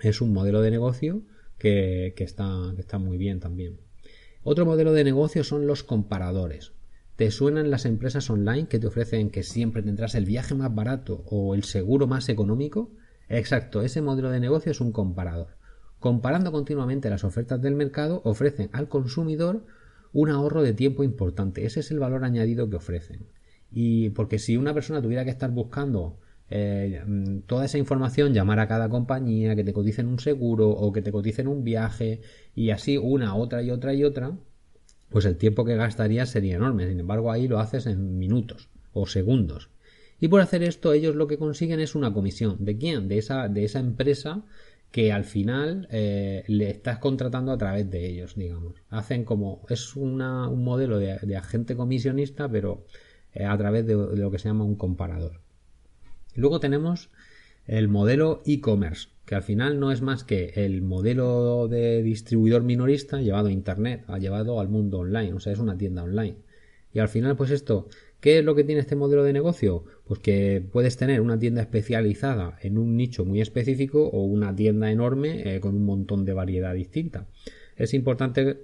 es 0.00 0.20
un 0.20 0.32
modelo 0.32 0.62
de 0.62 0.70
negocio 0.70 1.22
que, 1.58 2.14
está, 2.16 2.72
que 2.74 2.80
está 2.80 2.98
muy 2.98 3.18
bien 3.18 3.40
también. 3.40 3.80
Otro 4.42 4.64
modelo 4.64 4.92
de 4.92 5.04
negocio 5.04 5.44
son 5.44 5.66
los 5.66 5.82
comparadores. 5.82 6.72
¿Te 7.16 7.30
suenan 7.30 7.70
las 7.70 7.84
empresas 7.84 8.30
online 8.30 8.66
que 8.66 8.78
te 8.78 8.86
ofrecen 8.86 9.30
que 9.30 9.42
siempre 9.42 9.82
tendrás 9.82 10.14
el 10.14 10.24
viaje 10.24 10.54
más 10.54 10.74
barato 10.74 11.22
o 11.26 11.54
el 11.54 11.64
seguro 11.64 12.06
más 12.06 12.30
económico? 12.30 12.90
Exacto, 13.28 13.82
ese 13.82 14.00
modelo 14.00 14.30
de 14.30 14.40
negocio 14.40 14.72
es 14.72 14.80
un 14.80 14.92
comparador. 14.92 15.48
Comparando 15.98 16.50
continuamente 16.50 17.10
las 17.10 17.24
ofertas 17.24 17.60
del 17.60 17.74
mercado, 17.74 18.22
ofrecen 18.24 18.70
al 18.72 18.88
consumidor 18.88 19.66
un 20.14 20.30
ahorro 20.30 20.62
de 20.62 20.72
tiempo 20.72 21.04
importante. 21.04 21.66
Ese 21.66 21.80
es 21.80 21.90
el 21.90 21.98
valor 21.98 22.24
añadido 22.24 22.70
que 22.70 22.76
ofrecen. 22.76 23.26
Y 23.70 24.08
porque 24.10 24.38
si 24.38 24.56
una 24.56 24.72
persona 24.72 25.02
tuviera 25.02 25.24
que 25.24 25.30
estar 25.30 25.50
buscando 25.50 26.18
eh, 26.50 27.02
toda 27.46 27.64
esa 27.64 27.78
información, 27.78 28.34
llamar 28.34 28.58
a 28.58 28.68
cada 28.68 28.88
compañía, 28.88 29.54
que 29.54 29.64
te 29.64 29.72
coticen 29.72 30.06
un 30.08 30.18
seguro 30.18 30.68
o 30.70 30.92
que 30.92 31.02
te 31.02 31.12
coticen 31.12 31.48
un 31.48 31.64
viaje 31.64 32.20
y 32.54 32.70
así 32.70 32.96
una, 32.98 33.36
otra 33.36 33.62
y 33.62 33.70
otra 33.70 33.94
y 33.94 34.04
otra, 34.04 34.36
pues 35.08 35.24
el 35.24 35.36
tiempo 35.36 35.64
que 35.64 35.76
gastarías 35.76 36.30
sería 36.30 36.56
enorme. 36.56 36.88
Sin 36.88 37.00
embargo, 37.00 37.30
ahí 37.30 37.48
lo 37.48 37.60
haces 37.60 37.86
en 37.86 38.18
minutos 38.18 38.68
o 38.92 39.06
segundos. 39.06 39.70
Y 40.20 40.28
por 40.28 40.40
hacer 40.40 40.62
esto, 40.62 40.92
ellos 40.92 41.16
lo 41.16 41.26
que 41.26 41.38
consiguen 41.38 41.80
es 41.80 41.94
una 41.94 42.12
comisión. 42.12 42.56
¿De 42.64 42.76
quién? 42.76 43.08
De 43.08 43.18
esa, 43.18 43.48
de 43.48 43.64
esa 43.64 43.80
empresa 43.80 44.44
que 44.90 45.12
al 45.12 45.24
final 45.24 45.88
eh, 45.90 46.44
le 46.48 46.70
estás 46.70 46.98
contratando 46.98 47.52
a 47.52 47.58
través 47.58 47.88
de 47.90 48.06
ellos, 48.06 48.34
digamos. 48.34 48.74
Hacen 48.90 49.24
como, 49.24 49.64
es 49.68 49.96
una, 49.96 50.48
un 50.48 50.64
modelo 50.64 50.98
de, 50.98 51.36
agente 51.36 51.76
comisionista, 51.76 52.48
pero 52.48 52.84
eh, 53.32 53.44
a 53.44 53.56
través 53.56 53.86
de 53.86 53.94
lo 53.94 54.30
que 54.30 54.38
se 54.38 54.48
llama 54.48 54.64
un 54.64 54.74
comparador. 54.74 55.40
Luego 56.34 56.60
tenemos 56.60 57.10
el 57.66 57.88
modelo 57.88 58.42
e-commerce, 58.46 59.08
que 59.24 59.34
al 59.34 59.42
final 59.42 59.78
no 59.78 59.92
es 59.92 60.02
más 60.02 60.24
que 60.24 60.52
el 60.56 60.82
modelo 60.82 61.68
de 61.68 62.02
distribuidor 62.02 62.62
minorista 62.62 63.20
llevado 63.20 63.48
a 63.48 63.52
Internet, 63.52 64.04
ha 64.08 64.18
llevado 64.18 64.60
al 64.60 64.68
mundo 64.68 64.98
online, 64.98 65.34
o 65.34 65.40
sea, 65.40 65.52
es 65.52 65.58
una 65.58 65.78
tienda 65.78 66.02
online. 66.02 66.36
Y 66.92 66.98
al 66.98 67.08
final, 67.08 67.36
pues 67.36 67.50
esto, 67.50 67.88
¿qué 68.20 68.40
es 68.40 68.44
lo 68.44 68.54
que 68.54 68.64
tiene 68.64 68.80
este 68.80 68.96
modelo 68.96 69.22
de 69.22 69.32
negocio? 69.32 69.84
Pues 70.04 70.18
que 70.18 70.64
puedes 70.72 70.96
tener 70.96 71.20
una 71.20 71.38
tienda 71.38 71.60
especializada 71.60 72.58
en 72.62 72.78
un 72.78 72.96
nicho 72.96 73.24
muy 73.24 73.40
específico 73.40 74.08
o 74.08 74.24
una 74.24 74.54
tienda 74.54 74.90
enorme 74.90 75.54
eh, 75.54 75.60
con 75.60 75.76
un 75.76 75.84
montón 75.84 76.24
de 76.24 76.32
variedad 76.32 76.74
distinta. 76.74 77.28
Es 77.76 77.94
importante 77.94 78.58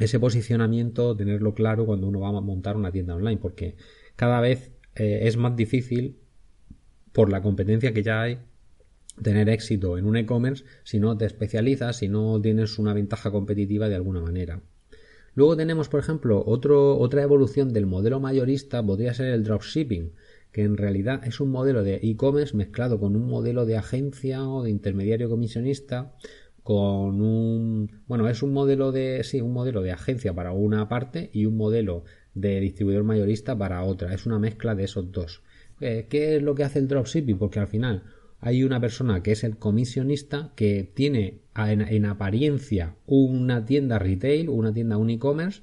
ese 0.00 0.18
posicionamiento, 0.18 1.14
tenerlo 1.14 1.54
claro 1.54 1.86
cuando 1.86 2.08
uno 2.08 2.20
va 2.20 2.28
a 2.30 2.40
montar 2.40 2.76
una 2.76 2.90
tienda 2.90 3.14
online, 3.14 3.40
porque 3.40 3.76
cada 4.16 4.40
vez 4.40 4.72
eh, 4.96 5.20
es 5.22 5.36
más 5.36 5.54
difícil 5.54 6.16
por 7.14 7.30
la 7.30 7.40
competencia 7.40 7.94
que 7.94 8.02
ya 8.02 8.20
hay, 8.20 8.38
tener 9.22 9.48
éxito 9.48 9.96
en 9.96 10.04
un 10.04 10.16
e-commerce 10.16 10.64
si 10.82 10.98
no 10.98 11.16
te 11.16 11.24
especializas, 11.24 11.96
si 11.98 12.08
no 12.08 12.40
tienes 12.42 12.78
una 12.78 12.92
ventaja 12.92 13.30
competitiva 13.30 13.88
de 13.88 13.94
alguna 13.94 14.20
manera. 14.20 14.60
Luego 15.34 15.56
tenemos, 15.56 15.88
por 15.88 16.00
ejemplo, 16.00 16.42
otro, 16.44 16.98
otra 16.98 17.22
evolución 17.22 17.72
del 17.72 17.86
modelo 17.86 18.18
mayorista, 18.18 18.84
podría 18.84 19.14
ser 19.14 19.26
el 19.26 19.44
dropshipping, 19.44 20.12
que 20.50 20.62
en 20.62 20.76
realidad 20.76 21.24
es 21.24 21.40
un 21.40 21.50
modelo 21.50 21.84
de 21.84 22.00
e-commerce 22.02 22.56
mezclado 22.56 22.98
con 22.98 23.14
un 23.14 23.28
modelo 23.28 23.64
de 23.64 23.76
agencia 23.76 24.48
o 24.48 24.64
de 24.64 24.70
intermediario 24.70 25.28
comisionista, 25.30 26.14
con 26.64 27.20
un 27.20 27.90
bueno, 28.08 28.28
es 28.28 28.42
un 28.42 28.52
modelo 28.52 28.90
de 28.90 29.22
sí, 29.22 29.40
un 29.40 29.52
modelo 29.52 29.82
de 29.82 29.92
agencia 29.92 30.32
para 30.32 30.52
una 30.52 30.88
parte 30.88 31.30
y 31.32 31.46
un 31.46 31.56
modelo 31.56 32.04
de 32.34 32.58
distribuidor 32.58 33.04
mayorista 33.04 33.56
para 33.56 33.84
otra. 33.84 34.14
Es 34.14 34.26
una 34.26 34.40
mezcla 34.40 34.74
de 34.74 34.84
esos 34.84 35.12
dos. 35.12 35.42
Eh, 35.84 36.06
¿Qué 36.08 36.36
es 36.36 36.42
lo 36.42 36.54
que 36.54 36.64
hace 36.64 36.78
el 36.78 36.88
dropshipping? 36.88 37.36
Porque 37.36 37.58
al 37.58 37.68
final 37.68 38.04
hay 38.40 38.64
una 38.64 38.80
persona 38.80 39.22
que 39.22 39.32
es 39.32 39.44
el 39.44 39.58
comisionista 39.58 40.54
que 40.56 40.82
tiene 40.82 41.42
en, 41.54 42.06
apariencia 42.06 42.96
una 43.04 43.66
tienda 43.66 43.98
retail, 43.98 44.48
una 44.48 44.72
tienda 44.72 44.96
un 44.96 45.10
e-commerce, 45.10 45.60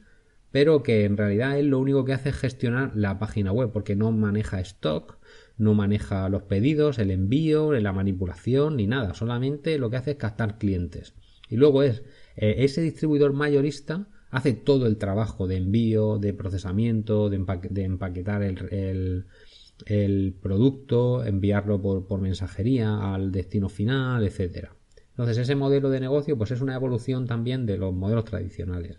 pero 0.52 0.84
que 0.84 1.06
en 1.06 1.18
realidad 1.18 1.58
él 1.58 1.70
lo 1.70 1.80
único 1.80 2.06
que 2.06 2.14
hace 2.14 2.30
es 2.30 2.36
gestionar 2.36 2.92
la 2.96 3.18
página 3.18 3.52
web 3.52 3.72
porque 3.74 3.96
no 3.96 4.12
maneja 4.12 4.60
stock, 4.60 5.18
no 5.58 5.74
maneja 5.74 6.30
los 6.30 6.44
pedidos, 6.44 7.00
el 7.00 7.10
envío, 7.10 7.72
la 7.74 7.92
manipulación 7.92 8.78
ni 8.78 8.86
nada, 8.86 9.16
solamente 9.16 9.80
lo 9.80 9.90
que 9.90 9.98
hace 9.98 10.12
es 10.12 10.18
captar 10.18 10.60
clientes. 10.60 11.16
Y 11.50 11.56
luego 11.56 11.82
es 11.82 12.04
eh, 12.36 12.58
ese 12.60 12.82
distribuidor 12.82 13.34
mayorista 13.34 14.08
hace 14.30 14.54
todo 14.54 14.86
el 14.86 14.98
trabajo 14.98 15.48
de 15.48 15.58
envío, 15.58 16.20
de 16.20 16.36
procesamiento, 16.36 17.32
de, 17.32 17.38
empaquetar 17.84 18.44
el, 18.44 18.70
el 18.72 19.26
producto, 20.42 21.24
enviarlo 21.26 21.82
por, 21.82 22.22
mensajería 22.22 23.14
al 23.14 23.32
destino 23.32 23.70
final, 23.70 24.24
etcétera. 24.24 24.76
Entonces 25.12 25.38
ese 25.38 25.56
modelo 25.56 25.90
de 25.90 26.00
negocio 26.00 26.38
pues 26.38 26.52
es 26.52 26.62
una 26.62 26.76
evolución 26.76 27.28
también 27.28 27.66
de 27.66 27.78
los 27.78 27.94
modelos 27.94 28.26
tradicionales. 28.26 28.98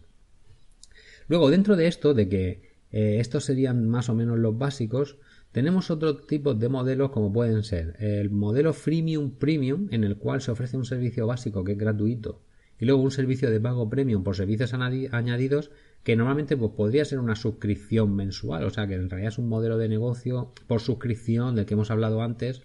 Luego 1.29 1.51
dentro 1.51 1.77
de 1.77 1.87
esto, 1.87 2.15
de 2.15 2.29
que 2.29 2.73
eh, 2.91 3.17
estos 3.21 3.45
serían 3.45 3.89
más 3.89 4.09
o 4.09 4.15
menos 4.15 4.39
los 4.39 4.57
básicos, 4.59 5.19
tenemos 5.53 5.91
otro 5.91 6.17
tipo 6.17 6.55
de 6.55 6.69
modelos 6.69 7.11
como 7.11 7.33
pueden 7.33 7.63
ser 7.63 7.97
el 7.99 8.31
modelo 8.31 8.73
freemium 8.73 9.33
premium 9.33 9.89
en 9.91 10.05
el 10.05 10.17
cual 10.17 10.41
se 10.41 10.51
ofrece 10.51 10.77
un 10.77 10.85
servicio 10.85 11.27
básico 11.27 11.65
que 11.65 11.73
es 11.73 11.79
gratuito 11.79 12.43
y 12.83 12.85
luego 12.85 13.01
un 13.01 13.13
servicio 13.13 13.49
de 13.49 13.61
pago 13.61 13.89
premium 13.89 14.25
por 14.25 14.35
servicios 14.35 14.75
añadidos 14.75 15.71
que 16.03 16.17
normalmente 16.17 16.57
pues, 16.57 16.73
podría 16.73 17.05
ser 17.05 17.21
una 17.21 17.37
suscripción 17.37 18.17
mensual, 18.17 18.65
o 18.65 18.71
sea 18.71 18.89
que 18.89 18.95
en 18.95 19.09
realidad 19.09 19.35
es 19.35 19.39
un 19.39 19.49
modelo 19.49 19.79
de 19.79 19.89
negocio 19.89 20.53
por 20.67 20.81
suscripción 20.81 21.55
del 21.55 21.65
que 21.65 21.75
hemos 21.75 21.93
hablado 21.93 22.23
antes, 22.23 22.63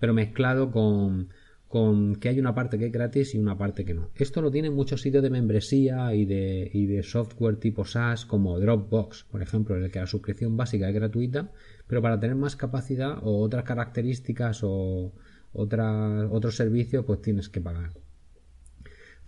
pero 0.00 0.12
mezclado 0.12 0.72
con, 0.72 1.28
con 1.68 2.16
que 2.16 2.30
hay 2.30 2.40
una 2.40 2.52
parte 2.52 2.80
que 2.80 2.86
es 2.86 2.92
gratis 2.92 3.32
y 3.36 3.38
una 3.38 3.56
parte 3.56 3.84
que 3.84 3.94
no. 3.94 4.10
Esto 4.16 4.42
lo 4.42 4.50
tienen 4.50 4.74
muchos 4.74 5.02
sitios 5.02 5.22
de 5.22 5.30
membresía 5.30 6.16
y 6.16 6.24
de, 6.24 6.68
y 6.74 6.86
de 6.86 7.04
software 7.04 7.58
tipo 7.58 7.84
SaaS 7.84 8.26
como 8.26 8.58
Dropbox, 8.58 9.22
por 9.30 9.40
ejemplo, 9.40 9.76
en 9.76 9.84
el 9.84 9.92
que 9.92 10.00
la 10.00 10.08
suscripción 10.08 10.56
básica 10.56 10.88
es 10.88 10.94
gratuita, 10.96 11.52
pero 11.86 12.02
para 12.02 12.18
tener 12.18 12.34
más 12.34 12.56
capacidad 12.56 13.18
o 13.22 13.40
otras 13.40 13.62
características 13.62 14.62
o 14.64 15.12
otros 15.52 16.56
servicios, 16.56 17.04
pues 17.04 17.22
tienes 17.22 17.48
que 17.48 17.60
pagar. 17.60 17.99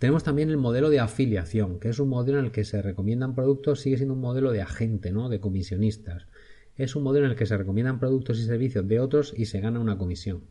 Tenemos 0.03 0.25
también 0.25 0.49
el 0.49 0.57
modelo 0.57 0.89
de 0.89 0.99
afiliación, 0.99 1.79
que 1.79 1.87
es 1.87 1.97
un 1.97 2.09
modelo 2.09 2.37
en 2.37 2.43
el 2.43 2.51
que 2.51 2.65
se 2.65 2.81
recomiendan 2.81 3.35
productos, 3.35 3.79
sigue 3.79 3.95
siendo 3.95 4.15
un 4.15 4.19
modelo 4.19 4.51
de 4.51 4.61
agente, 4.61 5.13
¿no? 5.13 5.29
De 5.29 5.39
comisionistas. 5.39 6.27
Es 6.75 6.97
un 6.97 7.03
modelo 7.03 7.25
en 7.25 7.31
el 7.31 7.37
que 7.37 7.45
se 7.45 7.55
recomiendan 7.55 8.01
productos 8.01 8.37
y 8.37 8.43
servicios 8.43 8.85
de 8.85 8.99
otros 8.99 9.33
y 9.33 9.45
se 9.45 9.61
gana 9.61 9.79
una 9.79 9.97
comisión. 9.97 10.41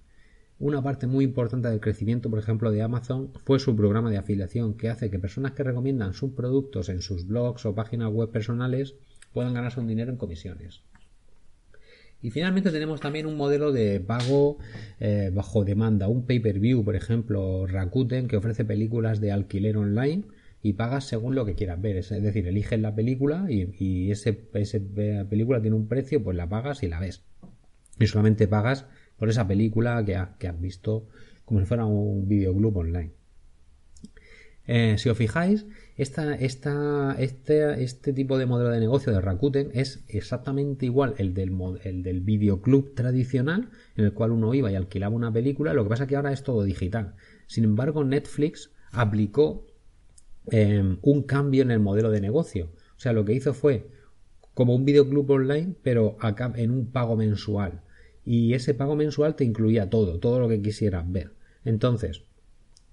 Una 0.58 0.82
parte 0.82 1.06
muy 1.06 1.26
importante 1.26 1.68
del 1.68 1.80
crecimiento, 1.80 2.30
por 2.30 2.38
ejemplo, 2.38 2.70
de 2.70 2.80
Amazon 2.80 3.30
fue 3.44 3.58
su 3.58 3.76
programa 3.76 4.10
de 4.10 4.16
afiliación, 4.16 4.72
que 4.72 4.88
hace 4.88 5.10
que 5.10 5.18
personas 5.18 5.52
que 5.52 5.64
recomiendan 5.64 6.14
sus 6.14 6.30
productos 6.30 6.88
en 6.88 7.02
sus 7.02 7.26
blogs 7.26 7.66
o 7.66 7.74
páginas 7.74 8.10
web 8.10 8.30
personales 8.30 8.94
puedan 9.34 9.52
ganarse 9.52 9.80
un 9.80 9.86
dinero 9.86 10.10
en 10.10 10.16
comisiones. 10.16 10.80
Y 12.22 12.30
finalmente 12.30 12.70
tenemos 12.70 13.00
también 13.00 13.26
un 13.26 13.36
modelo 13.36 13.72
de 13.72 13.98
pago 14.00 14.58
eh, 15.00 15.30
bajo 15.34 15.64
demanda, 15.64 16.06
un 16.08 16.24
pay-per-view, 16.24 16.84
por 16.84 16.94
ejemplo, 16.94 17.66
Rakuten, 17.66 18.28
que 18.28 18.36
ofrece 18.36 18.64
películas 18.64 19.20
de 19.20 19.32
alquiler 19.32 19.76
online 19.76 20.22
y 20.62 20.74
pagas 20.74 21.04
según 21.04 21.34
lo 21.34 21.44
que 21.44 21.56
quieras 21.56 21.82
ver. 21.82 21.96
Es 21.96 22.10
decir, 22.10 22.46
eliges 22.46 22.80
la 22.80 22.94
película 22.94 23.46
y, 23.48 23.74
y 23.78 24.10
ese, 24.12 24.48
esa 24.54 24.78
película 25.28 25.60
tiene 25.60 25.76
un 25.76 25.88
precio, 25.88 26.22
pues 26.22 26.36
la 26.36 26.48
pagas 26.48 26.84
y 26.84 26.88
la 26.88 27.00
ves. 27.00 27.24
Y 27.98 28.06
solamente 28.06 28.46
pagas 28.46 28.86
por 29.18 29.28
esa 29.28 29.48
película 29.48 30.04
que, 30.04 30.20
que 30.38 30.48
has 30.48 30.60
visto 30.60 31.08
como 31.44 31.60
si 31.60 31.66
fuera 31.66 31.84
un 31.84 32.28
videoclub 32.28 32.76
online. 32.76 33.10
Eh, 34.66 34.94
si 34.96 35.08
os 35.08 35.18
fijáis, 35.18 35.66
esta, 35.96 36.34
esta, 36.34 37.14
este, 37.18 37.82
este, 37.82 38.12
tipo 38.12 38.38
de 38.38 38.46
modelo 38.46 38.70
de 38.70 38.80
negocio 38.80 39.12
de 39.12 39.20
Rakuten 39.20 39.70
es 39.74 40.02
exactamente 40.08 40.86
igual 40.86 41.14
el 41.18 41.34
del, 41.34 41.52
el 41.84 42.02
del 42.02 42.20
videoclub 42.20 42.94
tradicional, 42.94 43.68
en 43.96 44.06
el 44.06 44.14
cual 44.14 44.32
uno 44.32 44.54
iba 44.54 44.72
y 44.72 44.74
alquilaba 44.74 45.14
una 45.14 45.32
película, 45.32 45.74
lo 45.74 45.84
que 45.84 45.90
pasa 45.90 46.06
que 46.06 46.16
ahora 46.16 46.32
es 46.32 46.42
todo 46.42 46.64
digital. 46.64 47.14
Sin 47.46 47.64
embargo, 47.64 48.04
Netflix 48.04 48.70
aplicó 48.92 49.66
em, 50.46 50.98
un 51.02 51.22
cambio 51.22 51.62
en 51.62 51.70
el 51.70 51.80
modelo 51.80 52.10
de 52.10 52.20
negocio. 52.20 52.70
O 52.96 53.00
sea, 53.00 53.12
lo 53.12 53.24
que 53.24 53.34
hizo 53.34 53.52
fue 53.52 53.88
como 54.54 54.74
un 54.74 54.84
videoclub 54.84 55.30
online, 55.30 55.74
pero 55.82 56.16
acá 56.20 56.52
en 56.56 56.70
un 56.70 56.86
pago 56.86 57.16
mensual. 57.16 57.82
Y 58.24 58.54
ese 58.54 58.72
pago 58.74 58.96
mensual 58.96 59.34
te 59.34 59.44
incluía 59.44 59.90
todo, 59.90 60.18
todo 60.18 60.38
lo 60.40 60.48
que 60.48 60.62
quisieras 60.62 61.10
ver. 61.10 61.32
Entonces, 61.64 62.22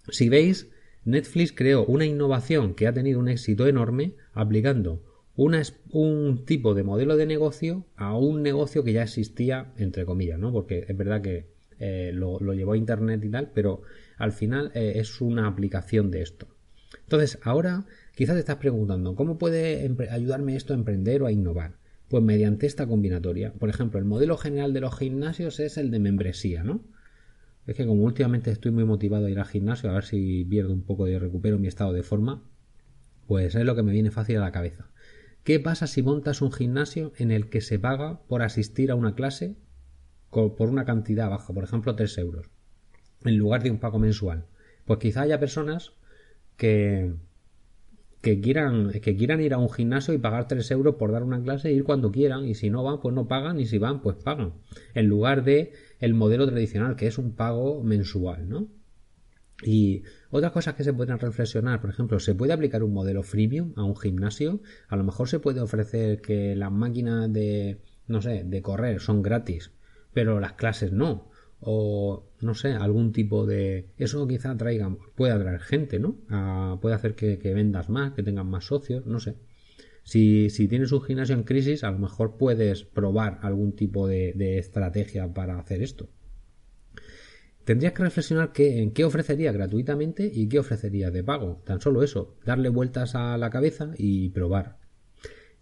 si 0.09 0.27
veis, 0.29 0.69
Netflix 1.05 1.51
creó 1.53 1.85
una 1.85 2.05
innovación 2.05 2.73
que 2.73 2.87
ha 2.87 2.93
tenido 2.93 3.19
un 3.19 3.29
éxito 3.29 3.67
enorme 3.67 4.15
aplicando 4.33 5.01
un 5.35 6.43
tipo 6.45 6.73
de 6.73 6.83
modelo 6.83 7.15
de 7.15 7.25
negocio 7.25 7.85
a 7.95 8.17
un 8.17 8.43
negocio 8.43 8.83
que 8.83 8.91
ya 8.91 9.03
existía, 9.03 9.71
entre 9.77 10.05
comillas, 10.05 10.37
¿no? 10.37 10.51
Porque 10.51 10.85
es 10.87 10.97
verdad 10.97 11.21
que 11.21 11.47
eh, 11.79 12.11
lo, 12.13 12.39
llevó 12.53 12.73
a 12.73 12.77
Internet 12.77 13.23
y 13.23 13.29
tal, 13.29 13.51
pero 13.53 13.81
al 14.17 14.33
final 14.33 14.71
eh, 14.75 14.93
es 14.95 15.21
una 15.21 15.47
aplicación 15.47 16.11
de 16.11 16.21
esto. 16.21 16.47
Entonces, 17.03 17.39
ahora 17.41 17.85
quizás 18.15 18.35
te 18.35 18.41
estás 18.41 18.57
preguntando, 18.57 19.15
¿cómo 19.15 19.37
puede 19.37 19.89
ayudarme 20.11 20.57
esto 20.57 20.73
a 20.73 20.77
emprender 20.77 21.23
o 21.23 21.27
a 21.27 21.31
innovar? 21.31 21.75
Pues 22.09 22.21
mediante 22.21 22.67
esta 22.67 22.85
combinatoria. 22.85 23.53
Por 23.53 23.69
ejemplo, 23.69 23.99
el 23.99 24.05
modelo 24.05 24.35
general 24.35 24.73
de 24.73 24.81
los 24.81 24.97
gimnasios 24.97 25.59
es 25.61 25.77
el 25.77 25.89
de 25.89 25.99
membresía, 25.99 26.63
¿no? 26.63 26.81
Es 27.69 27.75
que 27.75 27.85
como 27.85 28.03
últimamente 28.03 28.49
estoy 28.49 28.71
muy 28.71 28.83
motivado 28.83 29.27
a 29.27 29.29
ir 29.29 29.37
al 29.37 29.45
gimnasio, 29.45 29.91
a 29.91 29.93
ver 29.93 30.03
si 30.03 30.43
pierdo 30.43 30.73
un 30.73 30.81
poco 30.81 31.05
de 31.05 31.19
recupero 31.19 31.59
mi 31.59 31.67
estado 31.67 31.93
de 31.93 32.01
forma, 32.01 32.43
pues 33.27 33.53
es 33.53 33.63
lo 33.63 33.75
que 33.75 33.83
me 33.83 33.91
viene 33.91 34.09
fácil 34.09 34.37
a 34.37 34.39
la 34.39 34.51
cabeza. 34.51 34.89
¿Qué 35.43 35.59
pasa 35.59 35.85
si 35.85 36.01
montas 36.01 36.41
un 36.41 36.51
gimnasio 36.51 37.13
en 37.17 37.29
el 37.29 37.47
que 37.47 37.61
se 37.61 37.77
paga 37.77 38.23
por 38.27 38.41
asistir 38.41 38.89
a 38.89 38.95
una 38.95 39.13
clase 39.13 39.55
por 40.31 40.67
una 40.67 40.83
cantidad 40.83 41.29
baja, 41.29 41.53
por 41.53 41.63
ejemplo 41.63 41.95
3 41.95 42.17
euros, 42.17 42.49
en 43.23 43.37
lugar 43.37 43.61
de 43.61 43.69
un 43.69 43.77
pago 43.77 43.99
mensual? 43.99 44.47
Pues 44.85 44.97
quizá 44.97 45.21
haya 45.21 45.39
personas 45.39 45.93
que, 46.57 47.13
que 48.21 48.41
quieran, 48.41 48.91
que 48.91 49.15
quieran 49.15 49.41
ir 49.41 49.53
a 49.53 49.57
un 49.57 49.69
gimnasio 49.69 50.13
y 50.13 50.17
pagar 50.17 50.47
3 50.47 50.71
euros 50.71 50.95
por 50.95 51.11
dar 51.11 51.23
una 51.23 51.41
clase 51.41 51.69
e 51.69 51.73
ir 51.73 51.83
cuando 51.83 52.11
quieran, 52.11 52.45
y 52.45 52.55
si 52.55 52.69
no 52.69 52.83
van, 52.83 52.99
pues 52.99 53.15
no 53.15 53.27
pagan, 53.27 53.59
y 53.59 53.65
si 53.65 53.77
van, 53.77 54.01
pues 54.01 54.17
pagan. 54.17 54.53
En 54.93 55.07
lugar 55.07 55.43
de 55.43 55.73
el 55.99 56.13
modelo 56.13 56.45
tradicional, 56.47 56.95
que 56.95 57.07
es 57.07 57.17
un 57.17 57.33
pago 57.33 57.83
mensual, 57.83 58.49
¿no? 58.49 58.67
Y 59.61 60.03
otras 60.29 60.51
cosas 60.51 60.75
que 60.75 60.83
se 60.83 60.93
pueden 60.93 61.19
reflexionar, 61.19 61.81
por 61.81 61.89
ejemplo, 61.89 62.19
¿se 62.19 62.33
puede 62.33 62.53
aplicar 62.53 62.81
un 62.83 62.93
modelo 62.93 63.23
freemium 63.23 63.73
a 63.75 63.83
un 63.83 63.95
gimnasio? 63.95 64.61
A 64.87 64.95
lo 64.95 65.03
mejor 65.03 65.27
se 65.27 65.39
puede 65.39 65.59
ofrecer 65.59 66.21
que 66.21 66.55
las 66.55 66.71
máquinas 66.71 67.31
de, 67.31 67.81
no 68.07 68.21
sé, 68.21 68.43
de 68.45 68.61
correr 68.61 69.01
son 69.01 69.21
gratis, 69.21 69.71
pero 70.13 70.39
las 70.39 70.53
clases 70.53 70.93
no. 70.93 71.29
O, 71.61 72.25
no 72.41 72.55
sé, 72.55 72.73
algún 72.73 73.11
tipo 73.11 73.45
de... 73.45 73.89
Eso 73.97 74.25
quizá 74.27 74.55
traiga, 74.55 74.95
puede 75.15 75.33
atraer 75.33 75.59
gente, 75.59 75.99
¿no? 75.99 76.17
puede 76.81 76.95
hacer 76.95 77.15
que, 77.15 77.53
vendas 77.53 77.89
más, 77.89 78.13
que 78.13 78.23
tengan 78.23 78.47
más 78.47 78.65
socios, 78.65 79.05
no 79.05 79.19
sé. 79.19 79.35
Si, 80.03 80.49
si, 80.49 80.67
tienes 80.67 80.91
un 80.91 81.01
gimnasio 81.01 81.35
en 81.35 81.43
crisis, 81.43 81.83
a 81.83 81.91
lo 81.91 81.99
mejor 81.99 82.37
puedes 82.37 82.83
probar 82.83 83.39
algún 83.41 83.75
tipo 83.75 84.07
de, 84.07 84.57
estrategia 84.57 85.31
para 85.33 85.59
hacer 85.59 85.83
esto. 85.83 86.09
Tendrías 87.65 87.93
que 87.93 88.03
reflexionar 88.03 88.51
en 88.55 88.91
qué 88.91 89.05
ofrecería 89.05 89.51
gratuitamente 89.51 90.31
y 90.33 90.47
qué 90.47 90.59
ofrecería 90.59 91.11
de 91.11 91.23
pago. 91.23 91.61
Tan 91.65 91.81
solo 91.81 92.01
eso, 92.01 92.35
darle 92.43 92.69
vueltas 92.69 93.13
a 93.13 93.37
la 93.37 93.51
cabeza 93.51 93.91
y 93.97 94.29
probar. 94.29 94.79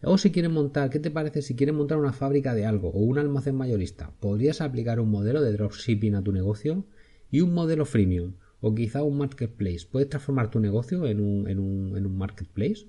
O 0.03 0.17
si 0.17 0.31
quieren 0.31 0.51
montar, 0.51 0.91
¿qué 0.91 0.99
te 0.99 1.09
parece 1.09 1.41
si 1.41 1.55
quieren 1.55 1.75
montar 1.75 1.97
una 1.97 2.13
fábrica 2.13 2.53
de 2.53 2.65
algo 2.65 2.89
o 2.89 2.99
un 2.99 3.17
almacén 3.17 3.55
mayorista? 3.55 4.11
¿Podrías 4.19 4.61
aplicar 4.61 4.99
un 4.99 5.09
modelo 5.09 5.41
de 5.41 5.51
dropshipping 5.53 6.13
a 6.15 6.23
tu 6.23 6.31
negocio? 6.31 6.85
Y 7.31 7.41
un 7.41 7.53
modelo 7.53 7.83
freemium 7.85 8.33
o 8.61 8.75
quizá 8.75 9.03
un 9.03 9.17
marketplace. 9.17 9.87
¿Puedes 9.91 10.09
transformar 10.09 10.51
tu 10.51 10.59
negocio 10.59 11.07
en 11.07 11.19
un, 11.19 11.47
en 11.47 11.59
un, 11.59 12.17
marketplace? 12.17 12.85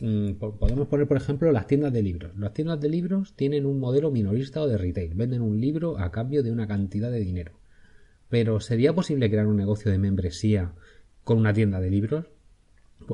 Mm, 0.00 0.32
podemos 0.32 0.88
poner, 0.88 1.06
por 1.06 1.16
ejemplo, 1.16 1.52
las 1.52 1.68
tiendas 1.68 1.92
de 1.92 2.02
libros. 2.02 2.36
Las 2.36 2.52
tiendas 2.52 2.80
de 2.80 2.88
libros 2.88 3.34
tienen 3.34 3.64
un 3.64 3.78
modelo 3.78 4.10
minorista 4.10 4.60
o 4.60 4.66
de 4.66 4.76
retail. 4.76 5.14
Venden 5.14 5.40
un 5.40 5.60
libro 5.60 5.98
a 5.98 6.10
cambio 6.10 6.42
de 6.42 6.50
una 6.50 6.66
cantidad 6.66 7.12
de 7.12 7.20
dinero. 7.20 7.52
Pero 8.28 8.58
¿sería 8.60 8.92
posible 8.92 9.30
crear 9.30 9.46
un 9.46 9.56
negocio 9.56 9.90
de 9.90 9.98
membresía 9.98 10.72
con 11.22 11.38
una 11.38 11.54
tienda 11.54 11.80
de 11.80 11.90
libros? 11.90 12.26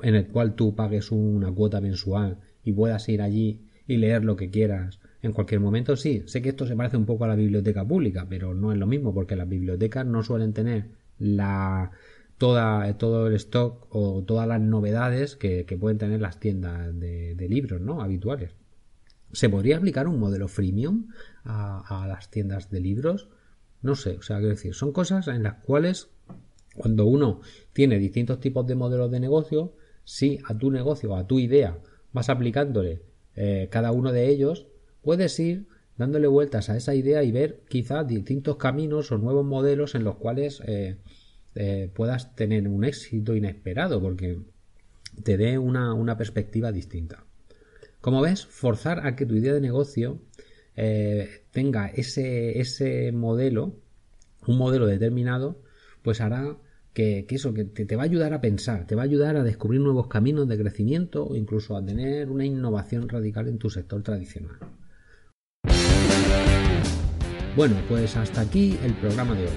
En 0.02 0.14
el 0.14 0.26
cual 0.28 0.54
tú 0.54 0.74
pagues 0.74 1.12
una 1.12 1.52
cuota 1.52 1.80
mensual 1.80 2.38
y 2.64 2.72
puedas 2.72 3.08
ir 3.08 3.22
allí 3.22 3.60
y 3.86 3.96
leer 3.98 4.24
lo 4.24 4.36
que 4.36 4.50
quieras 4.50 5.00
en 5.22 5.32
cualquier 5.32 5.60
momento. 5.60 5.96
Sí, 5.96 6.22
sé 6.26 6.42
que 6.42 6.50
esto 6.50 6.66
se 6.66 6.76
parece 6.76 6.96
un 6.96 7.06
poco 7.06 7.24
a 7.24 7.28
la 7.28 7.36
biblioteca 7.36 7.84
pública, 7.84 8.26
pero 8.28 8.54
no 8.54 8.72
es 8.72 8.78
lo 8.78 8.86
mismo 8.86 9.14
porque 9.14 9.36
las 9.36 9.48
bibliotecas 9.48 10.06
no 10.06 10.22
suelen 10.22 10.52
tener 10.52 10.90
la 11.18 11.92
toda, 12.38 12.96
todo 12.98 13.26
el 13.26 13.34
stock 13.34 13.86
o 13.90 14.22
todas 14.22 14.46
las 14.46 14.60
novedades 14.60 15.36
que, 15.36 15.64
pueden 15.80 15.98
tener 15.98 16.20
las 16.20 16.40
tiendas 16.40 16.98
de, 16.98 17.46
libros 17.48 17.80
¿no? 17.80 18.02
habituales. 18.02 18.54
¿Se 19.32 19.48
podría 19.48 19.78
aplicar 19.78 20.06
un 20.06 20.18
modelo 20.18 20.46
freemium 20.48 21.08
a, 21.44 22.06
las 22.08 22.30
tiendas 22.30 22.70
de 22.70 22.80
libros? 22.80 23.28
No 23.82 23.96
sé, 23.96 24.16
o 24.18 24.22
sea, 24.22 24.38
quiero 24.38 24.50
decir, 24.50 24.74
son 24.74 24.92
cosas 24.92 25.28
en 25.28 25.42
las 25.42 25.54
cuales 25.64 26.08
cuando 26.74 27.06
uno 27.06 27.40
tiene 27.72 27.98
distintos 27.98 28.40
tipos 28.40 28.66
de 28.66 28.74
modelos 28.74 29.10
de 29.10 29.20
negocio, 29.20 29.74
si 30.04 30.38
a 30.44 30.56
tu 30.56 30.70
negocio, 30.70 31.16
a 31.16 31.26
tu 31.26 31.38
idea, 31.38 31.78
vas 32.14 32.30
aplicándole 32.30 33.02
eh, 33.36 33.68
cada 33.70 33.92
uno 33.92 34.12
de 34.12 34.28
ellos, 34.28 34.66
puedes 35.02 35.38
ir 35.38 35.66
dándole 35.98 36.28
vueltas 36.28 36.70
a 36.70 36.76
esa 36.76 36.94
idea 36.94 37.22
y 37.22 37.32
ver 37.32 37.60
quizás 37.68 38.06
distintos 38.06 38.56
caminos 38.56 39.12
o 39.12 39.18
nuevos 39.18 39.44
modelos 39.44 39.94
en 39.94 40.04
los 40.04 40.16
cuales 40.16 40.62
eh, 40.66 40.96
eh, 41.56 41.90
puedas 41.92 42.34
tener 42.34 42.66
un 42.66 42.84
éxito 42.84 43.34
inesperado 43.34 44.00
porque 44.00 44.38
te 45.22 45.36
dé 45.36 45.58
una, 45.58 46.16
perspectiva 46.16 46.72
distinta. 46.72 47.24
Como 48.00 48.22
ves, 48.22 48.46
forzar 48.46 49.06
a 49.06 49.16
que 49.16 49.26
tu 49.26 49.34
idea 49.34 49.52
de 49.52 49.60
negocio 49.60 50.20
tenga 51.52 51.86
ese, 51.86 52.60
ese 52.60 53.12
modelo, 53.12 53.76
un 54.46 54.58
modelo 54.58 54.86
determinado, 54.86 55.62
pues 56.02 56.20
hará 56.20 56.56
que, 56.94 57.26
eso, 57.28 57.52
que 57.52 57.64
te, 57.64 57.96
va 57.96 58.02
a 58.02 58.06
ayudar 58.06 58.32
a 58.32 58.40
pensar, 58.40 58.86
te 58.86 58.94
va 58.94 59.02
a 59.02 59.04
ayudar 59.04 59.36
a 59.36 59.42
descubrir 59.42 59.80
nuevos 59.80 60.06
caminos 60.06 60.48
de 60.48 60.56
crecimiento 60.56 61.26
o 61.26 61.34
incluso 61.34 61.76
a 61.76 61.84
tener 61.84 62.30
una 62.30 62.46
innovación 62.46 63.08
radical 63.08 63.48
en 63.48 63.58
tu 63.58 63.68
sector 63.68 64.02
tradicional. 64.02 64.56
Bueno, 67.56 67.76
pues 67.88 68.16
hasta 68.16 68.40
aquí 68.40 68.78
el 68.84 68.94
programa 68.94 69.34
de 69.34 69.42
hoy. 69.42 69.56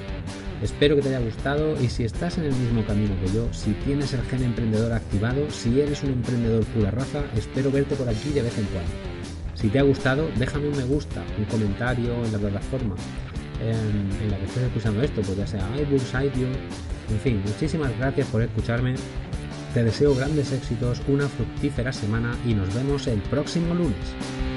Espero 0.61 0.95
que 0.95 1.03
te 1.03 1.09
haya 1.09 1.23
gustado 1.23 1.79
y 1.81 1.87
si 1.87 2.03
estás 2.03 2.39
en 2.39 2.45
el 2.45 2.53
mismo 2.53 2.83
camino 2.85 3.13
que 3.23 3.31
yo, 3.31 3.53
si 3.53 3.73
tienes 3.85 4.13
el 4.13 4.21
gen 4.21 4.43
emprendedor 4.43 4.91
activado, 4.91 5.47
si 5.51 5.79
eres 5.79 6.03
un 6.03 6.09
emprendedor 6.13 6.65
pura 6.65 6.89
raza, 6.89 7.23
espero 7.35 7.71
verte 7.71 7.95
por 7.95 8.09
aquí 8.09 8.29
de 8.29 8.41
vez 8.41 8.57
en 8.57 8.65
cuando. 8.65 8.91
Si 9.53 9.69
te 9.69 9.77
ha 9.77 9.83
gustado, 9.83 10.27
déjame 10.37 10.69
un 10.69 10.77
me 10.77 10.83
gusta, 10.85 11.23
un 11.37 11.45
comentario 11.45 12.13
en 12.25 12.31
la 12.31 12.39
plataforma 12.39 12.95
en, 13.61 14.29
la 14.31 14.37
que 14.37 14.45
estés 14.45 14.63
escuchando 14.63 15.01
esto, 15.01 15.21
pues 15.21 15.37
ya 15.37 15.47
sea 15.47 15.67
iBooks, 15.79 16.13
iTunes, 16.23 16.57
en 17.09 17.19
fin, 17.19 17.41
muchísimas 17.45 17.97
gracias 17.97 18.27
por 18.27 18.41
escucharme. 18.41 18.95
Te 19.73 19.83
deseo 19.83 20.15
grandes 20.15 20.51
éxitos, 20.51 21.01
una 21.07 21.27
fructífera 21.27 21.93
semana 21.93 22.35
y 22.45 22.53
nos 22.53 22.73
vemos 22.73 23.07
el 23.07 23.21
próximo 23.21 23.73
lunes. 23.73 24.56